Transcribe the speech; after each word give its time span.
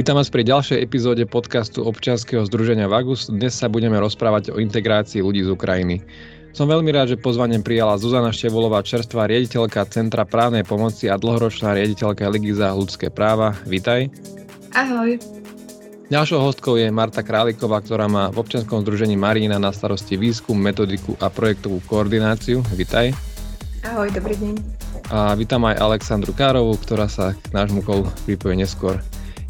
Vítam 0.00 0.16
vás 0.16 0.32
pri 0.32 0.48
ďalšej 0.48 0.80
epizóde 0.80 1.28
podcastu 1.28 1.84
občianskeho 1.84 2.40
združenia 2.48 2.88
Vagus. 2.88 3.28
Dnes 3.28 3.52
sa 3.52 3.68
budeme 3.68 4.00
rozprávať 4.00 4.48
o 4.48 4.56
integrácii 4.56 5.20
ľudí 5.20 5.44
z 5.44 5.52
Ukrajiny. 5.52 6.00
Som 6.56 6.72
veľmi 6.72 6.88
rád, 6.88 7.12
že 7.12 7.20
pozvanie 7.20 7.60
prijala 7.60 8.00
Zuzana 8.00 8.32
Števolová, 8.32 8.80
čerstvá 8.80 9.28
riaditeľka 9.28 9.84
Centra 9.92 10.24
právnej 10.24 10.64
pomoci 10.64 11.12
a 11.12 11.20
dlhoročná 11.20 11.76
riaditeľka 11.76 12.32
Ligy 12.32 12.56
za 12.56 12.72
ľudské 12.72 13.12
práva. 13.12 13.52
Vítaj. 13.68 14.08
Ahoj. 14.72 15.20
Ďalšou 16.08 16.48
hostkou 16.48 16.80
je 16.80 16.88
Marta 16.88 17.20
Králiková, 17.20 17.84
ktorá 17.84 18.08
má 18.08 18.32
v 18.32 18.40
občianskom 18.40 18.80
združení 18.80 19.20
Marína 19.20 19.60
na 19.60 19.68
starosti 19.68 20.16
výskum, 20.16 20.56
metodiku 20.56 21.12
a 21.20 21.28
projektovú 21.28 21.84
koordináciu. 21.84 22.64
Vítaj. 22.72 23.12
Ahoj, 23.84 24.08
dobrý 24.16 24.32
deň. 24.40 24.54
A 25.12 25.36
vítam 25.36 25.60
aj 25.68 25.76
Alexandru 25.76 26.32
Károvú, 26.32 26.80
ktorá 26.80 27.04
sa 27.04 27.36
k 27.36 27.52
nášmu 27.52 27.84
kolu 27.84 28.08
pripojí 28.24 28.56
neskôr. 28.56 28.96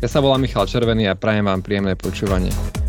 Ja 0.01 0.09
sa 0.09 0.25
volám 0.25 0.41
Michal 0.41 0.65
Červený 0.65 1.13
a 1.13 1.15
prajem 1.15 1.45
vám 1.45 1.61
príjemné 1.61 1.93
počúvanie. 1.93 2.80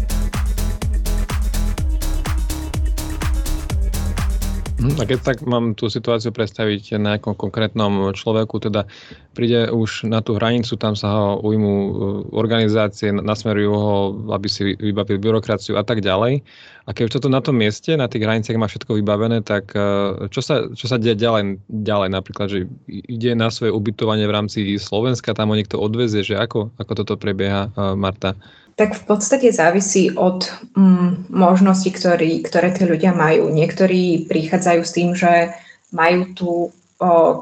A 4.82 5.04
keď 5.06 5.20
tak 5.22 5.38
mám 5.46 5.78
tú 5.78 5.94
situáciu 5.94 6.34
predstaviť 6.34 6.98
na 6.98 7.16
nejakom 7.16 7.38
konkrétnom 7.38 8.10
človeku, 8.18 8.58
teda 8.58 8.90
príde 9.38 9.70
už 9.70 10.10
na 10.10 10.26
tú 10.26 10.34
hranicu, 10.34 10.74
tam 10.74 10.98
sa 10.98 11.14
ho 11.14 11.28
ujmú 11.46 11.74
e, 11.74 11.92
organizácie, 12.34 13.14
nasmerujú 13.14 13.72
ho, 13.72 13.96
aby 14.34 14.48
si 14.50 14.74
vybavili 14.74 15.22
byrokraciu 15.22 15.78
a 15.78 15.86
tak 15.86 16.02
ďalej. 16.02 16.42
A 16.86 16.90
keď 16.98 17.04
už 17.08 17.14
toto 17.22 17.30
na 17.30 17.46
tom 17.46 17.62
mieste, 17.62 17.94
na 17.94 18.10
tých 18.10 18.26
hraniciach 18.26 18.58
má 18.58 18.66
všetko 18.66 18.98
vybavené, 18.98 19.46
tak 19.46 19.70
e, 19.78 20.28
čo 20.34 20.42
sa, 20.42 20.66
čo 20.74 20.90
sa 20.90 20.98
deje 20.98 21.14
ďalej, 21.14 21.62
ďalej? 21.70 22.10
Napríklad, 22.10 22.48
že 22.50 22.66
ide 22.90 23.38
na 23.38 23.54
svoje 23.54 23.70
ubytovanie 23.70 24.26
v 24.26 24.34
rámci 24.34 24.60
Slovenska, 24.82 25.38
tam 25.38 25.54
ho 25.54 25.56
niekto 25.56 25.78
odvezie, 25.78 26.26
že 26.26 26.42
ako, 26.42 26.74
ako 26.82 26.92
toto 27.06 27.22
prebieha, 27.22 27.70
e, 27.70 27.94
Marta? 27.94 28.34
Tak 28.80 28.96
v 28.98 29.04
podstate 29.04 29.52
závisí 29.52 30.16
od 30.16 30.48
mm, 30.74 31.28
možností, 31.30 31.92
ktorý, 31.92 32.42
ktoré 32.42 32.72
tí 32.72 32.88
ľudia 32.88 33.12
majú. 33.12 33.52
Niektorí 33.52 34.26
prichádzajú 34.32 34.82
s 34.82 34.96
tým, 34.96 35.10
že 35.14 35.54
majú 35.92 36.22
tu 36.34 36.50
o, 36.50 36.70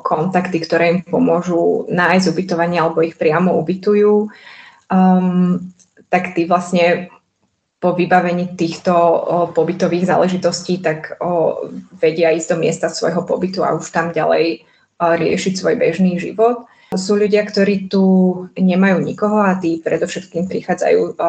kontakty, 0.02 0.58
ktoré 0.60 0.98
im 0.98 1.00
pomôžu 1.06 1.86
nájsť 1.88 2.34
ubytovanie 2.34 2.82
alebo 2.82 3.06
ich 3.06 3.16
priamo 3.16 3.56
ubytujú. 3.62 4.28
Um, 4.90 5.70
tak 6.10 6.34
tí 6.34 6.50
vlastne 6.50 7.14
po 7.80 7.96
vybavení 7.96 8.58
týchto 8.60 8.92
o, 8.92 9.16
pobytových 9.54 10.10
záležitostí, 10.10 10.82
tak 10.82 11.16
o, 11.22 11.64
vedia 11.96 12.34
ísť 12.34 12.48
do 12.52 12.58
miesta 12.60 12.90
svojho 12.90 13.24
pobytu 13.24 13.64
a 13.64 13.78
už 13.78 13.88
tam 13.94 14.12
ďalej 14.12 14.66
o, 15.00 15.16
riešiť 15.16 15.54
svoj 15.56 15.76
bežný 15.78 16.18
život. 16.20 16.66
Sú 16.90 17.14
ľudia, 17.14 17.46
ktorí 17.46 17.86
tu 17.86 18.04
nemajú 18.58 18.98
nikoho 19.06 19.46
a 19.46 19.54
tí 19.62 19.78
predovšetkým 19.78 20.50
prichádzajú 20.50 21.22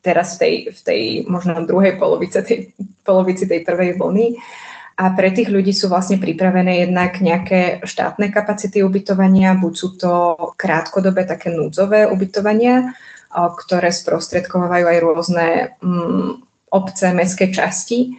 teraz 0.00 0.36
v 0.36 0.38
tej, 0.38 0.54
v 0.72 0.80
tej 0.80 1.00
možno 1.28 1.66
druhej 1.66 2.00
polovice 2.00 2.40
tej, 2.40 2.72
polovici 3.04 3.44
tej 3.44 3.66
prvej 3.66 4.00
vlny. 4.00 4.38
A 4.96 5.12
pre 5.12 5.28
tých 5.28 5.52
ľudí 5.52 5.76
sú 5.76 5.92
vlastne 5.92 6.16
pripravené 6.16 6.88
jednak 6.88 7.20
nejaké 7.20 7.84
štátne 7.84 8.32
kapacity 8.32 8.80
ubytovania, 8.80 9.52
buď 9.52 9.72
sú 9.76 9.88
to 10.00 10.12
krátkodobé 10.56 11.28
také 11.28 11.52
núdzové 11.52 12.08
ubytovania, 12.08 12.96
ktoré 13.28 13.92
sprostredkovajú 13.92 14.84
aj 14.88 14.98
rôzne 15.04 15.46
mm, 15.84 16.40
obce, 16.72 17.12
mestské 17.12 17.52
časti. 17.52 18.16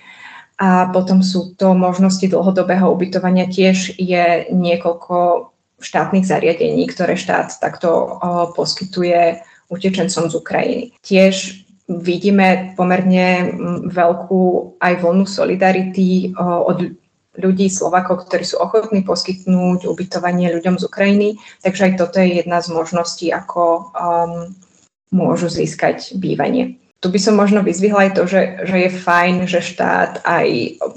A 0.61 0.89
potom 0.93 1.25
sú 1.25 1.57
to 1.57 1.73
možnosti 1.73 2.25
dlhodobého 2.29 2.89
ubytovania. 2.93 3.49
Tiež 3.49 3.97
je 3.97 4.49
niekoľko 4.53 5.49
štátnych 5.77 6.25
zariadení, 6.25 6.89
ktoré 6.89 7.13
štát 7.13 7.61
takto 7.61 8.17
poskytuje 8.57 9.41
utečencom 9.69 10.31
z 10.31 10.33
Ukrajiny. 10.33 10.85
Tiež 11.05 11.63
vidíme 11.87 12.73
pomerne 12.75 13.53
veľkú 13.87 14.75
aj 14.81 14.93
vlnu 14.99 15.25
solidarity 15.29 16.33
od 16.39 16.97
ľudí 17.37 17.69
Slovakov, 17.69 18.25
ktorí 18.25 18.43
sú 18.43 18.57
ochotní 18.57 19.05
poskytnúť 19.05 19.85
ubytovanie 19.85 20.49
ľuďom 20.57 20.81
z 20.81 20.83
Ukrajiny. 20.89 21.29
Takže 21.61 21.81
aj 21.85 21.93
toto 22.01 22.17
je 22.17 22.41
jedna 22.41 22.59
z 22.65 22.73
možností, 22.73 23.29
ako 23.29 23.93
um, 23.93 24.57
môžu 25.13 25.47
získať 25.47 26.17
bývanie. 26.17 26.81
Tu 26.97 27.13
by 27.13 27.19
som 27.21 27.37
možno 27.37 27.61
vyzvihla 27.61 28.09
aj 28.09 28.11
to, 28.17 28.23
že, 28.25 28.41
že 28.65 28.77
je 28.77 28.89
fajn, 28.89 29.35
že 29.45 29.61
štát 29.61 30.25
aj 30.25 30.47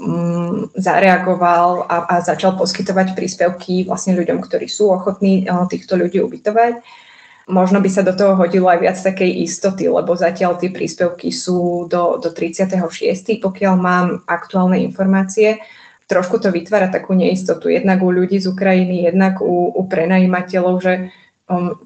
um, 0.01 0.65
zareagoval 0.73 1.85
a, 1.85 2.09
a 2.09 2.15
začal 2.25 2.57
poskytovať 2.57 3.13
príspevky 3.13 3.85
vlastne 3.85 4.17
ľuďom, 4.17 4.41
ktorí 4.41 4.65
sú 4.65 4.89
ochotní 4.89 5.45
uh, 5.45 5.69
týchto 5.69 5.93
ľudí 5.93 6.17
ubytovať. 6.17 6.81
Možno 7.49 7.81
by 7.81 7.89
sa 7.89 8.01
do 8.01 8.17
toho 8.17 8.33
hodilo 8.33 8.69
aj 8.69 8.79
viac 8.81 8.97
takej 8.97 9.45
istoty, 9.45 9.89
lebo 9.89 10.17
zatiaľ 10.17 10.57
tie 10.57 10.73
príspevky 10.73 11.29
sú 11.29 11.85
do, 11.85 12.17
do 12.17 12.29
36. 12.33 12.81
Pokiaľ 13.37 13.73
mám 13.77 14.25
aktuálne 14.25 14.81
informácie, 14.81 15.61
trošku 16.11 16.43
to 16.43 16.51
vytvára 16.51 16.91
takú 16.91 17.15
neistotu 17.15 17.71
jednak 17.71 18.03
u 18.03 18.11
ľudí 18.11 18.35
z 18.35 18.51
Ukrajiny, 18.51 19.07
jednak 19.07 19.39
u, 19.39 19.71
u 19.71 19.81
prenajímateľov, 19.87 20.75
že 20.83 20.93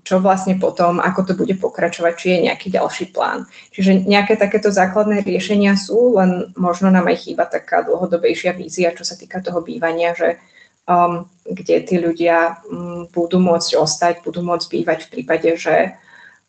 čo 0.05 0.21
vlastne 0.21 0.61
potom, 0.61 1.01
ako 1.01 1.21
to 1.25 1.33
bude 1.33 1.57
pokračovať, 1.57 2.13
či 2.17 2.27
je 2.37 2.45
nejaký 2.49 2.67
ďalší 2.69 3.09
plán. 3.09 3.49
Čiže 3.73 4.05
nejaké 4.05 4.37
takéto 4.37 4.69
základné 4.69 5.25
riešenia 5.25 5.73
sú, 5.73 6.21
len 6.21 6.53
možno 6.53 6.93
nám 6.93 7.09
aj 7.09 7.25
chýba 7.25 7.49
taká 7.49 7.81
dlhodobejšia 7.81 8.53
vízia, 8.53 8.93
čo 8.93 9.01
sa 9.01 9.17
týka 9.17 9.41
toho 9.41 9.65
bývania, 9.65 10.13
že 10.13 10.37
um, 10.85 11.25
kde 11.45 11.81
tí 11.81 11.95
ľudia 11.97 12.61
um, 12.69 13.09
budú 13.09 13.41
môcť 13.41 13.73
ostať, 13.73 14.13
budú 14.21 14.45
môcť 14.45 14.67
bývať 14.69 14.99
v 15.09 15.11
prípade, 15.17 15.49
že 15.57 15.97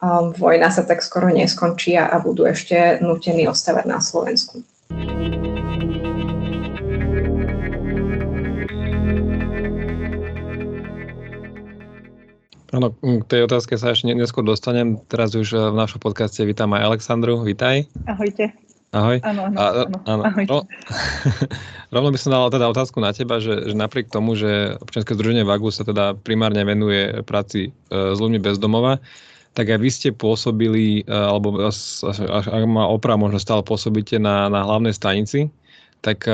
um, 0.00 0.36
vojna 0.36 0.68
sa 0.68 0.84
tak 0.84 1.00
skoro 1.00 1.32
neskončí 1.32 1.96
a 1.96 2.12
budú 2.20 2.44
ešte 2.44 3.00
nutení 3.00 3.48
ostávať 3.48 3.84
na 3.88 3.98
Slovensku. 4.04 4.60
Áno, 12.74 12.90
k 12.98 13.24
tej 13.30 13.46
otázke 13.46 13.78
sa 13.78 13.94
ešte 13.94 14.10
neskôr 14.10 14.42
dostanem. 14.42 14.98
Teraz 15.06 15.38
už 15.38 15.54
eh, 15.54 15.60
v 15.70 15.76
našom 15.78 16.02
podcaste 16.02 16.42
vítam 16.42 16.74
aj 16.74 16.82
Alexandru. 16.82 17.38
Vítaj. 17.46 17.86
Ahojte. 18.10 18.50
Ahoj. 18.90 19.22
Áno, 19.22 19.50
áno, 19.50 19.58
áno. 19.58 19.98
áno. 20.02 20.22
Ahojte. 20.26 20.66
Rovno 21.94 22.10
by 22.10 22.18
som 22.18 22.34
dal 22.34 22.50
teda 22.50 22.66
otázku 22.66 22.98
na 22.98 23.14
teba, 23.14 23.38
že, 23.38 23.70
že 23.70 23.74
napriek 23.76 24.10
tomu, 24.10 24.34
že 24.34 24.74
občianske 24.82 25.14
združenie 25.14 25.46
VAGU 25.46 25.70
sa 25.70 25.86
teda 25.86 26.18
primárne 26.18 26.66
venuje 26.66 27.22
práci 27.22 27.70
e, 27.70 27.70
s 27.90 28.18
ľuďmi 28.18 28.42
bez 28.42 28.58
domova, 28.58 28.98
tak 29.54 29.70
aj 29.70 29.78
vy 29.78 29.90
ste 29.90 30.08
pôsobili, 30.10 31.06
e, 31.06 31.12
alebo 31.12 31.62
ak 31.62 32.64
má 32.66 32.90
oprav, 32.90 33.20
možno 33.20 33.38
stále 33.38 33.62
pôsobíte 33.62 34.18
na, 34.18 34.50
na 34.50 34.66
hlavnej 34.66 34.94
stanici, 34.94 35.46
tak 36.02 36.26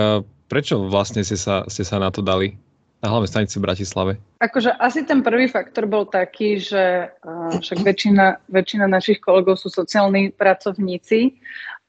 prečo 0.53 0.85
vlastne 0.85 1.25
ste 1.25 1.37
sa, 1.37 1.65
ste 1.69 1.85
sa 1.85 1.97
na 1.97 2.13
to 2.13 2.21
dali? 2.21 2.57
Na 3.03 3.11
hlavnej 3.11 3.31
stanici 3.35 3.59
v 3.59 3.67
Bratislave? 3.67 4.13
Akože 4.39 4.79
asi 4.79 5.03
ten 5.03 5.27
prvý 5.27 5.51
faktor 5.51 5.91
bol 5.91 6.07
taký, 6.07 6.63
že 6.63 7.11
uh, 7.11 7.51
však 7.59 7.83
väčšina, 7.83 8.39
väčšina 8.47 8.87
našich 8.87 9.19
kolegov 9.19 9.59
sú 9.59 9.75
sociálni 9.75 10.31
pracovníci 10.31 11.35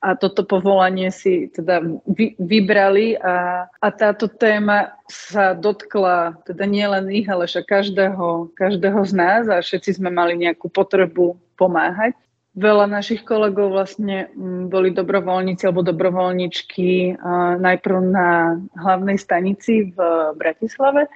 a 0.03 0.19
toto 0.19 0.43
povolanie 0.43 1.13
si 1.13 1.47
teda 1.53 1.79
vy, 2.09 2.35
vybrali 2.35 3.15
a, 3.21 3.69
a 3.69 3.87
táto 3.93 4.27
téma 4.27 4.97
sa 5.07 5.55
dotkla 5.55 6.43
teda 6.43 6.65
nielen 6.67 7.07
ich, 7.13 7.29
ale 7.29 7.47
však 7.47 7.69
každého, 7.69 8.51
každého 8.57 8.99
z 9.05 9.13
nás 9.15 9.43
a 9.47 9.63
všetci 9.63 10.03
sme 10.03 10.11
mali 10.11 10.35
nejakú 10.35 10.67
potrebu 10.67 11.39
pomáhať. 11.55 12.17
Veľa 12.53 12.85
našich 12.85 13.25
kolegov 13.25 13.73
vlastne 13.73 14.29
mm, 14.29 14.69
boli 14.69 14.93
dobrovoľníci 14.93 15.65
alebo 15.65 15.81
dobrovoľničky 15.81 17.17
najprv 17.57 17.97
na 18.13 18.61
hlavnej 18.77 19.17
stanici 19.17 19.89
v 19.89 19.97
Bratislave 20.37 21.09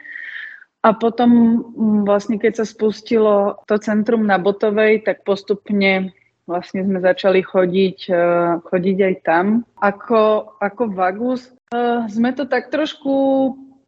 a 0.87 0.89
potom 0.93 1.29
mm, 1.29 2.01
vlastne 2.07 2.37
keď 2.39 2.63
sa 2.63 2.65
spustilo 2.65 3.59
to 3.67 3.75
centrum 3.81 4.23
na 4.23 4.39
Botovej, 4.39 5.03
tak 5.03 5.27
postupne 5.27 6.15
vlastne 6.47 6.85
sme 6.87 7.03
začali 7.03 7.43
chodiť, 7.43 7.97
e, 8.07 8.23
chodiť 8.63 8.97
aj 9.03 9.15
tam. 9.27 9.45
Ako, 9.83 10.55
ako 10.63 10.83
Vagus 10.95 11.51
e, 11.75 12.07
sme 12.07 12.31
to 12.31 12.47
tak 12.47 12.71
trošku 12.71 13.13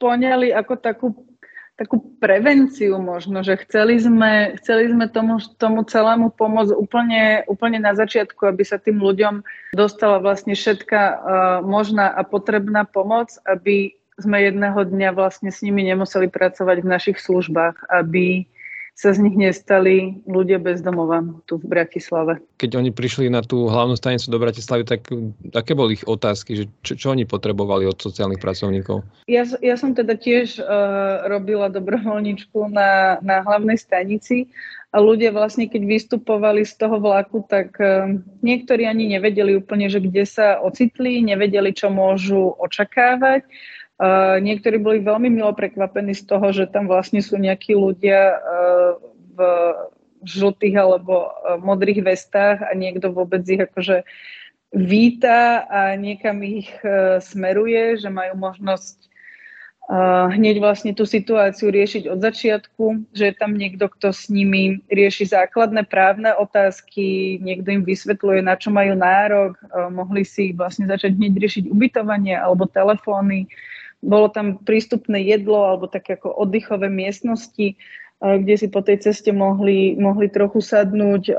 poňali 0.02 0.52
ako 0.52 0.74
takú 0.76 1.08
takú 1.80 2.04
prevenciu 2.20 3.00
možno, 3.00 3.40
že 3.40 3.56
chceli 3.64 3.96
sme, 4.04 4.60
chceli 4.60 4.92
sme 4.92 5.08
tomu, 5.08 5.40
tomu 5.56 5.88
celému 5.88 6.36
pomôcť 6.36 6.76
úplne, 6.76 7.48
úplne 7.48 7.80
na 7.80 7.96
začiatku, 7.96 8.44
aby 8.44 8.68
sa 8.68 8.76
tým 8.76 9.00
ľuďom 9.00 9.48
dostala 9.72 10.20
vlastne 10.20 10.60
všetká 10.60 11.02
uh, 11.02 11.16
možná 11.64 12.12
a 12.12 12.28
potrebná 12.28 12.84
pomoc, 12.84 13.32
aby 13.48 13.96
sme 14.20 14.44
jedného 14.44 14.84
dňa 14.84 15.16
vlastne 15.16 15.48
s 15.48 15.64
nimi 15.64 15.88
nemuseli 15.88 16.28
pracovať 16.28 16.84
v 16.84 16.92
našich 16.92 17.18
službách, 17.24 17.88
aby 17.88 18.44
sa 19.00 19.16
z 19.16 19.24
nich 19.24 19.40
nestali 19.40 20.20
ľudia 20.28 20.60
bez 20.60 20.84
domova 20.84 21.24
tu 21.48 21.56
v 21.56 21.72
Bratislave. 21.72 22.44
Keď 22.60 22.76
oni 22.76 22.92
prišli 22.92 23.32
na 23.32 23.40
tú 23.40 23.72
hlavnú 23.72 23.96
stanicu 23.96 24.28
do 24.28 24.44
Bratislavy, 24.44 24.84
tak 24.84 25.08
aké 25.56 25.72
boli 25.72 25.96
ich 25.96 26.04
otázky, 26.04 26.60
že 26.60 26.64
čo, 26.84 27.00
čo 27.00 27.08
oni 27.16 27.24
potrebovali 27.24 27.88
od 27.88 27.96
sociálnych 27.96 28.44
pracovníkov? 28.44 29.08
Ja, 29.32 29.48
ja 29.64 29.80
som 29.80 29.96
teda 29.96 30.20
tiež 30.20 30.60
uh, 30.60 31.32
robila 31.32 31.72
dobrovoľničku 31.72 32.76
na, 32.76 33.24
na 33.24 33.40
hlavnej 33.40 33.80
stanici 33.80 34.52
a 34.92 35.00
ľudia 35.00 35.32
vlastne, 35.32 35.72
keď 35.72 35.80
vystupovali 35.88 36.68
z 36.68 36.76
toho 36.76 37.00
vlaku, 37.00 37.48
tak 37.48 37.80
uh, 37.80 38.20
niektorí 38.44 38.84
ani 38.84 39.16
nevedeli 39.16 39.56
úplne, 39.56 39.88
že 39.88 40.04
kde 40.04 40.28
sa 40.28 40.60
ocitli, 40.60 41.24
nevedeli, 41.24 41.72
čo 41.72 41.88
môžu 41.88 42.52
očakávať 42.60 43.48
Uh, 44.00 44.40
niektorí 44.40 44.80
boli 44.80 45.04
veľmi 45.04 45.28
milo 45.28 45.52
prekvapení 45.52 46.16
z 46.16 46.24
toho, 46.24 46.56
že 46.56 46.72
tam 46.72 46.88
vlastne 46.88 47.20
sú 47.20 47.36
nejakí 47.36 47.76
ľudia 47.76 48.40
uh, 48.40 48.96
v 49.36 49.40
žltých 50.24 50.80
alebo 50.80 51.28
uh, 51.28 51.60
modrých 51.60 52.08
vestách 52.08 52.64
a 52.64 52.72
niekto 52.72 53.12
vôbec 53.12 53.44
ich 53.44 53.60
akože 53.60 54.08
víta 54.72 55.68
a 55.68 56.00
niekam 56.00 56.40
ich 56.46 56.70
smeruje, 57.26 57.98
že 57.98 58.08
majú 58.14 58.38
možnosť 58.38 59.10
hneď 60.30 60.62
vlastne 60.62 60.94
tú 60.94 61.10
situáciu 61.10 61.74
riešiť 61.74 62.06
od 62.06 62.22
začiatku, 62.22 63.10
že 63.10 63.34
je 63.34 63.34
tam 63.34 63.58
niekto, 63.58 63.90
kto 63.90 64.14
s 64.14 64.30
nimi 64.30 64.78
rieši 64.86 65.34
základné 65.34 65.90
právne 65.90 66.38
otázky, 66.38 67.42
niekto 67.42 67.74
im 67.74 67.82
vysvetľuje, 67.82 68.46
na 68.46 68.54
čo 68.54 68.70
majú 68.70 68.94
nárok, 68.94 69.58
mohli 69.90 70.22
si 70.22 70.54
vlastne 70.54 70.86
začať 70.86 71.18
hneď 71.18 71.34
riešiť 71.42 71.66
ubytovanie 71.74 72.38
alebo 72.38 72.70
telefóny, 72.70 73.50
bolo 74.00 74.32
tam 74.32 74.60
prístupné 74.64 75.24
jedlo 75.28 75.64
alebo 75.68 75.92
také 75.92 76.16
ako 76.16 76.32
oddychové 76.36 76.88
miestnosti, 76.88 77.76
eh, 77.76 78.36
kde 78.40 78.56
si 78.56 78.68
po 78.72 78.80
tej 78.80 79.04
ceste 79.04 79.32
mohli, 79.36 80.00
mohli 80.00 80.32
trochu 80.32 80.64
sadnúť 80.64 81.24
eh, 81.32 81.36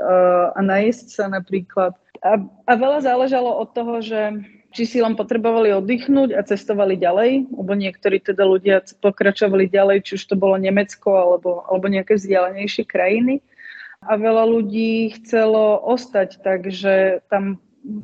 a 0.53 0.59
najesť 0.61 1.07
sa 1.09 1.25
napríklad. 1.29 1.97
A, 2.21 2.37
a 2.69 2.73
veľa 2.77 3.01
záležalo 3.01 3.49
od 3.49 3.73
toho, 3.73 3.97
že 4.05 4.45
či 4.71 4.87
si 4.87 4.97
len 5.03 5.19
potrebovali 5.19 5.75
oddychnúť 5.75 6.31
a 6.31 6.47
cestovali 6.47 6.95
ďalej, 6.95 7.51
lebo 7.51 7.71
niektorí 7.75 8.23
teda 8.23 8.47
ľudia 8.47 8.79
pokračovali 9.03 9.67
ďalej, 9.67 10.07
či 10.07 10.11
už 10.15 10.23
to 10.31 10.35
bolo 10.39 10.55
Nemecko 10.55 11.11
alebo, 11.11 11.67
alebo 11.67 11.91
nejaké 11.91 12.15
vzdialenejšie 12.15 12.87
krajiny. 12.87 13.43
A 14.01 14.17
veľa 14.17 14.47
ľudí 14.49 15.13
chcelo 15.21 15.77
ostať, 15.77 16.41
takže 16.41 17.21
tam 17.29 17.61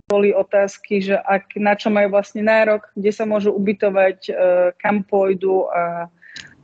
boli 0.09 0.33
otázky, 0.33 1.01
že 1.01 1.15
ak, 1.17 1.53
na 1.57 1.77
čo 1.77 1.93
majú 1.93 2.13
vlastne 2.13 2.41
nárok, 2.41 2.89
kde 2.97 3.11
sa 3.13 3.23
môžu 3.29 3.53
ubytovať, 3.53 4.17
e, 4.27 4.31
kam 4.81 5.05
pôjdu 5.05 5.69
a, 5.69 6.09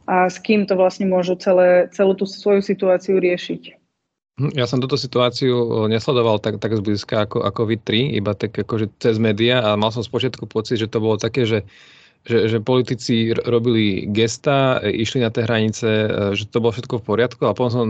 a 0.10 0.15
s 0.27 0.42
kým 0.42 0.65
to 0.65 0.74
vlastne 0.74 1.06
môžu 1.06 1.38
celé, 1.38 1.88
celú 1.94 2.18
tú 2.18 2.25
svoju 2.25 2.65
situáciu 2.65 3.21
riešiť. 3.21 3.62
Hm, 4.42 4.51
ja 4.57 4.65
som 4.65 4.81
túto 4.81 4.98
situáciu 4.98 5.54
e, 5.54 5.94
nesledoval 5.94 6.42
tak, 6.42 6.57
tak 6.57 6.74
zblízka 6.74 7.30
ako, 7.30 7.45
ako 7.45 7.62
vy 7.69 7.75
tri, 7.77 8.01
iba 8.18 8.33
tak 8.33 8.57
akože 8.57 8.98
cez 8.98 9.21
média 9.21 9.62
a 9.62 9.77
mal 9.77 9.94
som 9.94 10.01
spočiatku 10.01 10.50
pocit, 10.50 10.81
že 10.81 10.89
to 10.89 10.98
bolo 10.98 11.21
také, 11.21 11.45
že 11.45 11.69
že, 12.24 12.48
že 12.48 12.64
politici 12.64 13.36
robili 13.36 14.08
gesta, 14.08 14.80
e, 14.80 14.96
išli 15.04 15.20
na 15.20 15.30
tie 15.30 15.44
hranice, 15.44 15.88
e, 15.88 16.08
že 16.40 16.48
to 16.48 16.64
bolo 16.64 16.72
všetko 16.72 17.04
v 17.04 17.08
poriadku 17.08 17.44
a 17.44 17.56
potom 17.56 17.72
som 17.72 17.88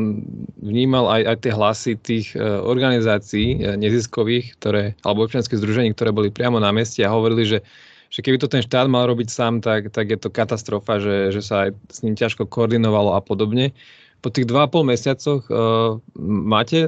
vnímal 0.58 1.06
aj, 1.06 1.22
aj 1.30 1.38
tie 1.46 1.52
hlasy 1.54 1.92
tých 2.02 2.28
e, 2.34 2.42
organizácií 2.42 3.78
neziskových, 3.78 4.58
ktoré, 4.58 4.98
alebo 5.06 5.30
občianských 5.30 5.62
združení, 5.62 5.94
ktoré 5.94 6.10
boli 6.10 6.34
priamo 6.34 6.58
na 6.58 6.74
mieste 6.74 7.06
a 7.06 7.14
hovorili, 7.14 7.46
že, 7.46 7.60
že 8.10 8.20
keby 8.26 8.42
to 8.42 8.50
ten 8.50 8.66
štát 8.66 8.90
mal 8.90 9.06
robiť 9.06 9.30
sám, 9.30 9.62
tak, 9.62 9.94
tak 9.94 10.10
je 10.10 10.18
to 10.18 10.34
katastrofa, 10.34 10.98
že, 10.98 11.30
že 11.30 11.42
sa 11.46 11.70
aj 11.70 11.78
s 11.94 12.02
ním 12.02 12.18
ťažko 12.18 12.50
koordinovalo 12.50 13.14
a 13.14 13.22
podobne. 13.22 13.70
Po 14.26 14.32
tých 14.32 14.48
2,5 14.48 14.88
mesiacoch 14.88 15.44
uh, 15.52 16.00
máte 16.24 16.88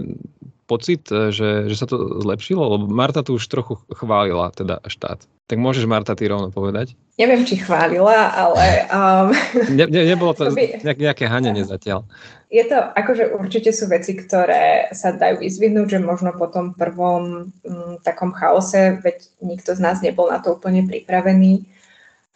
pocit, 0.65 1.07
že, 1.09 1.69
že 1.69 1.75
sa 1.77 1.85
to 1.85 2.21
zlepšilo? 2.21 2.77
Lebo 2.77 2.85
Marta 2.89 3.21
tu 3.21 3.38
už 3.38 3.45
trochu 3.45 3.81
chválila, 3.94 4.50
teda 4.53 4.81
štát. 4.85 5.25
Tak 5.45 5.62
môžeš, 5.62 5.85
Marta, 5.85 6.17
ty 6.17 6.25
rovno 6.25 6.50
povedať? 6.50 6.97
Neviem, 7.21 7.45
či 7.45 7.62
chválila, 7.62 8.33
ale... 8.33 8.89
Um, 8.89 9.29
ne, 9.77 9.85
ne, 9.85 10.01
nebolo 10.09 10.33
to 10.33 10.50
by, 10.57 10.81
nejaké 10.81 11.29
hanenie 11.29 11.62
zatiaľ. 11.62 12.09
Je 12.50 12.65
to, 12.65 12.81
akože 12.81 13.29
určite 13.29 13.69
sú 13.69 13.85
veci, 13.85 14.17
ktoré 14.17 14.89
sa 14.89 15.13
dajú 15.13 15.45
vyzvihnúť, 15.45 15.88
že 15.95 16.00
možno 16.01 16.33
po 16.33 16.50
tom 16.50 16.73
prvom 16.73 17.53
m, 17.62 18.01
takom 18.01 18.33
chaose, 18.33 18.97
veď 19.06 19.21
nikto 19.45 19.77
z 19.77 19.81
nás 19.85 20.01
nebol 20.01 20.33
na 20.33 20.41
to 20.41 20.57
úplne 20.57 20.89
pripravený, 20.89 21.69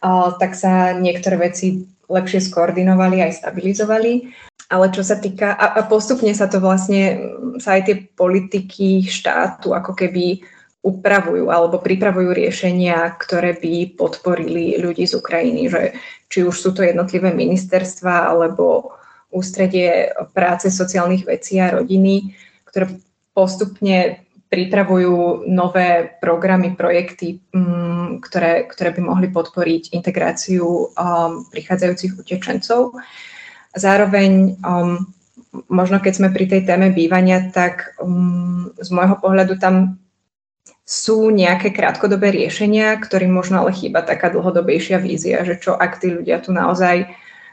uh, 0.06 0.30
tak 0.38 0.54
sa 0.54 0.94
niektoré 0.94 1.50
veci 1.50 1.90
lepšie 2.10 2.42
skoordinovali 2.42 3.22
aj 3.22 3.40
stabilizovali. 3.40 4.28
Ale 4.70 4.86
čo 4.94 5.02
sa 5.02 5.18
týka, 5.18 5.54
a, 5.54 5.78
a 5.78 5.80
postupne 5.86 6.30
sa 6.34 6.46
to 6.46 6.62
vlastne, 6.62 7.18
sa 7.58 7.78
aj 7.78 7.82
tie 7.86 7.96
politiky 8.14 9.02
štátu 9.06 9.74
ako 9.74 9.94
keby 9.98 10.42
upravujú 10.80 11.52
alebo 11.52 11.82
pripravujú 11.82 12.30
riešenia, 12.32 13.12
ktoré 13.18 13.58
by 13.58 13.98
podporili 13.98 14.80
ľudí 14.80 15.04
z 15.04 15.18
Ukrajiny, 15.18 15.68
že 15.68 15.82
či 16.30 16.46
už 16.46 16.56
sú 16.56 16.70
to 16.72 16.86
jednotlivé 16.86 17.34
ministerstva 17.34 18.32
alebo 18.32 18.96
ústredie 19.30 20.10
práce 20.32 20.72
sociálnych 20.72 21.28
vecí 21.28 21.60
a 21.60 21.74
rodiny, 21.74 22.32
ktoré 22.64 22.96
postupne 23.36 24.26
pripravujú 24.50 25.46
nové 25.46 26.10
programy, 26.18 26.74
projekty, 26.74 27.38
um, 27.54 28.18
ktoré, 28.18 28.66
ktoré 28.66 28.90
by 28.90 29.00
mohli 29.06 29.30
podporiť 29.30 29.94
integráciu 29.94 30.90
um, 30.90 31.46
prichádzajúcich 31.54 32.18
utečencov. 32.18 32.98
Zároveň 33.78 34.58
um, 34.66 35.06
možno 35.70 36.02
keď 36.02 36.12
sme 36.18 36.28
pri 36.34 36.46
tej 36.50 36.62
téme 36.66 36.90
bývania, 36.90 37.50
tak 37.50 37.94
um, 38.02 38.74
z 38.78 38.88
môjho 38.90 39.18
pohľadu 39.18 39.58
tam 39.58 39.98
sú 40.82 41.30
nejaké 41.30 41.70
krátkodobé 41.70 42.34
riešenia, 42.34 42.98
ktorým 42.98 43.30
možno 43.30 43.62
ale 43.62 43.70
chýba 43.70 44.02
taká 44.02 44.34
dlhodobejšia 44.34 44.98
vízia, 44.98 45.46
že 45.46 45.62
čo 45.62 45.78
ak 45.78 46.02
tí 46.02 46.10
ľudia 46.10 46.42
tu 46.42 46.50
naozaj 46.50 47.06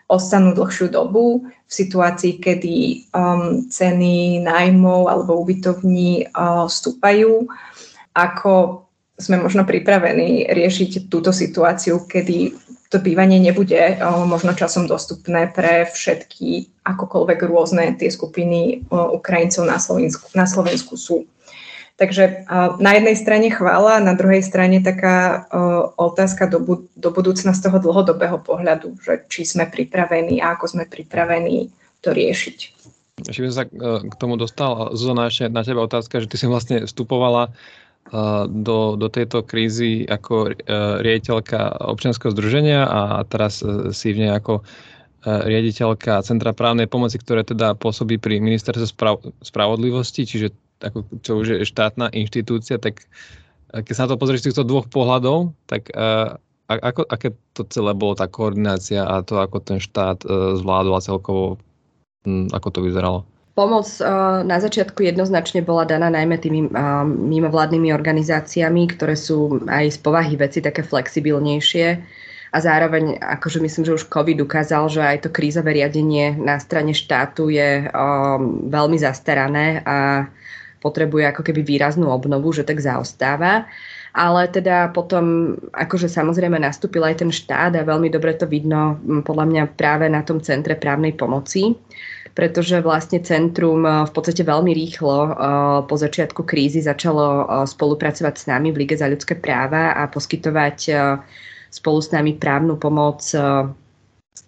ostanú 0.08 0.56
dlhšiu 0.56 0.88
dobu 0.88 1.44
v 1.44 1.72
situácii, 1.72 2.40
kedy 2.40 2.76
um, 3.12 3.68
ceny 3.68 4.40
nájmov 4.40 5.12
alebo 5.12 5.36
ubytovní 5.44 6.32
uh, 6.32 6.66
stúpajú, 6.72 7.44
ako 8.16 8.84
sme 9.20 9.44
možno 9.44 9.68
pripravení 9.68 10.48
riešiť 10.48 11.12
túto 11.12 11.36
situáciu, 11.36 12.08
kedy 12.08 12.56
to 12.88 13.04
bývanie 13.04 13.44
nebude 13.44 14.00
uh, 14.00 14.24
možno 14.24 14.56
časom 14.56 14.88
dostupné 14.88 15.52
pre 15.52 15.92
všetky 15.92 16.72
akokoľvek 16.88 17.40
rôzne 17.44 17.92
tie 18.00 18.08
skupiny 18.08 18.88
uh, 18.88 19.12
Ukrajincov 19.12 19.68
na 19.68 19.76
Slovensku, 19.76 20.32
na 20.32 20.48
Slovensku 20.48 20.96
sú. 20.96 21.28
Takže 21.98 22.46
na 22.78 22.92
jednej 22.94 23.18
strane 23.18 23.50
chvála, 23.50 23.98
na 23.98 24.14
druhej 24.14 24.46
strane 24.46 24.86
taká 24.86 25.50
otázka 25.98 26.46
do, 26.46 26.86
do 26.94 27.10
budúcna 27.10 27.58
z 27.58 27.66
toho 27.66 27.82
dlhodobého 27.82 28.38
pohľadu, 28.38 29.02
že 29.02 29.26
či 29.26 29.50
sme 29.50 29.66
pripravení 29.66 30.38
a 30.38 30.54
ako 30.54 30.78
sme 30.78 30.86
pripravení 30.86 31.74
to 32.06 32.14
riešiť. 32.14 32.78
Ešte 33.26 33.42
by 33.42 33.48
som 33.50 33.58
sa 33.58 33.66
e, 33.66 33.70
k 34.06 34.16
tomu 34.22 34.38
dostal. 34.38 34.94
Zuzana, 34.94 35.34
ešte 35.34 35.50
na 35.50 35.66
teba 35.66 35.90
otázka, 35.90 36.22
že 36.22 36.30
ty 36.30 36.38
si 36.38 36.46
vlastne 36.46 36.86
vstupovala 36.86 37.50
e, 37.50 37.52
do, 38.46 38.94
do 38.94 39.08
tejto 39.10 39.42
krízy 39.42 40.06
ako 40.06 40.54
e, 40.54 40.70
riaditeľka 41.02 41.82
občianského 41.82 42.30
združenia 42.30 42.86
a 42.86 43.26
teraz 43.26 43.66
si 43.98 44.14
v 44.14 44.22
nej 44.22 44.32
ako 44.38 44.62
riaditeľka 45.28 46.24
Centra 46.24 46.54
právnej 46.54 46.88
pomoci, 46.88 47.20
ktoré 47.20 47.42
teda 47.44 47.76
pôsobí 47.76 48.16
pri 48.22 48.40
ministerstve 48.40 48.86
spravodlivosti, 49.44 50.24
čiže 50.24 50.54
ako, 50.82 51.08
čo 51.22 51.32
už 51.42 51.48
je 51.58 51.70
štátna 51.70 52.14
inštitúcia, 52.14 52.78
tak 52.78 53.06
eh, 53.74 53.82
keď 53.82 53.94
sa 53.94 54.04
na 54.06 54.10
to 54.14 54.22
pozrieš 54.22 54.46
z 54.46 54.48
týchto 54.52 54.68
dvoch 54.68 54.88
pohľadov, 54.90 55.54
tak 55.66 55.90
uh, 55.94 56.38
ako, 56.68 57.08
aké 57.08 57.32
to 57.56 57.64
celé 57.72 57.96
bolo, 57.96 58.20
tá 58.20 58.28
koordinácia 58.28 59.08
a 59.08 59.24
to, 59.24 59.40
ako 59.40 59.64
ten 59.64 59.80
štát 59.80 60.28
uh, 60.28 60.60
zvládol 60.60 61.00
a 61.00 61.06
celkovo, 61.06 61.46
um, 62.28 62.52
ako 62.52 62.68
to 62.76 62.80
vyzeralo? 62.84 63.24
Pomoc 63.56 63.88
uh, 64.04 64.46
na 64.46 64.62
začiatku 64.62 65.02
jednoznačne 65.02 65.66
bola 65.66 65.88
daná 65.88 66.12
najmä 66.14 66.38
tými 66.38 66.70
uh, 66.70 67.08
mimovládnymi 67.08 67.90
organizáciami, 67.90 68.84
ktoré 68.94 69.16
sú 69.18 69.64
aj 69.66 69.96
z 69.96 69.98
povahy 70.04 70.36
veci 70.38 70.60
také 70.60 70.84
flexibilnejšie 70.84 71.88
a 72.54 72.58
zároveň 72.64 73.20
akože 73.20 73.60
myslím, 73.60 73.84
že 73.88 73.96
už 73.98 74.08
COVID 74.08 74.40
ukázal, 74.44 74.88
že 74.88 75.02
aj 75.04 75.18
to 75.28 75.30
krízové 75.34 75.76
riadenie 75.76 76.36
na 76.36 76.60
strane 76.60 76.96
štátu 76.96 77.52
je 77.52 77.88
um, 77.88 78.70
veľmi 78.72 78.96
zastarané 79.00 79.84
a 79.84 80.28
potrebuje 80.88 81.28
ako 81.28 81.44
keby 81.44 81.68
výraznú 81.68 82.08
obnovu, 82.08 82.56
že 82.56 82.64
tak 82.64 82.80
zaostáva. 82.80 83.68
Ale 84.16 84.48
teda 84.48 84.96
potom, 84.96 85.54
akože 85.76 86.08
samozrejme 86.08 86.58
nastúpil 86.58 87.04
aj 87.04 87.22
ten 87.22 87.30
štát 87.30 87.76
a 87.76 87.86
veľmi 87.86 88.08
dobre 88.08 88.34
to 88.40 88.48
vidno 88.48 88.98
podľa 89.28 89.46
mňa 89.46 89.64
práve 89.76 90.08
na 90.08 90.24
tom 90.24 90.40
centre 90.40 90.74
právnej 90.80 91.14
pomoci, 91.14 91.76
pretože 92.34 92.82
vlastne 92.82 93.22
centrum 93.22 93.86
v 93.86 94.12
podstate 94.16 94.42
veľmi 94.42 94.74
rýchlo 94.74 95.16
po 95.86 95.96
začiatku 96.00 96.48
krízy 96.50 96.82
začalo 96.82 97.46
spolupracovať 97.70 98.34
s 98.42 98.46
nami 98.50 98.74
v 98.74 98.80
Lige 98.88 98.98
za 98.98 99.06
ľudské 99.06 99.38
práva 99.38 99.94
a 99.94 100.10
poskytovať 100.10 100.78
spolu 101.70 102.00
s 102.02 102.10
nami 102.10 102.42
právnu 102.42 102.80
pomoc 102.82 103.22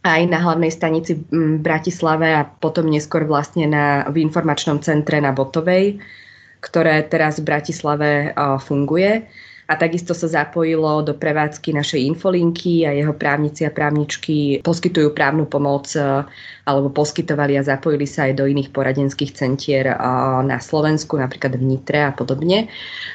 aj 0.04 0.22
na 0.32 0.40
hlavnej 0.40 0.72
stanici 0.72 1.20
v 1.20 1.60
Bratislave 1.60 2.32
a 2.32 2.48
potom 2.48 2.88
neskôr 2.88 3.28
vlastne 3.28 3.68
na, 3.68 4.08
v 4.08 4.24
informačnom 4.24 4.80
centre 4.80 5.20
na 5.20 5.36
Botovej, 5.36 6.00
ktoré 6.60 7.08
teraz 7.08 7.40
v 7.40 7.48
Bratislave 7.48 8.36
funguje 8.64 9.24
a 9.70 9.78
takisto 9.78 10.18
sa 10.18 10.26
zapojilo 10.26 11.06
do 11.06 11.14
prevádzky 11.14 11.78
našej 11.78 12.02
infolinky 12.10 12.90
a 12.90 12.92
jeho 12.98 13.14
právnici 13.14 13.70
a 13.70 13.72
právničky 13.72 14.66
poskytujú 14.66 15.14
právnu 15.14 15.46
pomoc 15.46 15.94
e, 15.94 16.26
alebo 16.66 16.90
poskytovali 16.90 17.54
a 17.54 17.62
zapojili 17.62 18.10
sa 18.10 18.26
aj 18.26 18.42
do 18.42 18.50
iných 18.50 18.74
poradenských 18.74 19.38
centier 19.38 19.94
e, 19.94 19.96
na 20.42 20.58
Slovensku, 20.58 21.22
napríklad 21.22 21.54
v 21.54 21.70
Nitre 21.70 22.02
a 22.02 22.10
podobne. 22.10 22.66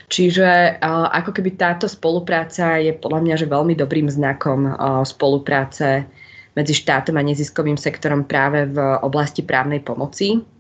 Čiže 0.06 0.46
e, 0.46 0.70
ako 1.10 1.34
keby 1.34 1.58
táto 1.58 1.90
spolupráca 1.90 2.78
je 2.78 2.94
podľa 2.94 3.20
mňa 3.26 3.34
že 3.34 3.50
veľmi 3.50 3.74
dobrým 3.74 4.06
znakom 4.06 4.70
spolupráce 5.02 6.06
medzi 6.54 6.70
štátom 6.70 7.18
a 7.18 7.26
neziskovým 7.26 7.74
sektorom 7.74 8.30
práve 8.30 8.70
v 8.70 8.78
oblasti 9.02 9.42
právnej 9.42 9.82
pomoci 9.82 10.53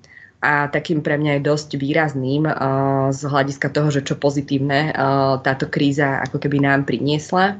a 0.44 0.68
takým 0.68 1.00
pre 1.00 1.16
mňa 1.16 1.40
je 1.40 1.48
dosť 1.48 1.70
výrazným 1.80 2.44
uh, 2.44 3.08
z 3.08 3.24
hľadiska 3.24 3.72
toho, 3.72 3.88
že 3.88 4.04
čo 4.04 4.20
pozitívne 4.20 4.92
uh, 4.92 5.40
táto 5.40 5.64
kríza 5.72 6.20
ako 6.20 6.36
keby 6.36 6.60
nám 6.60 6.84
priniesla. 6.84 7.56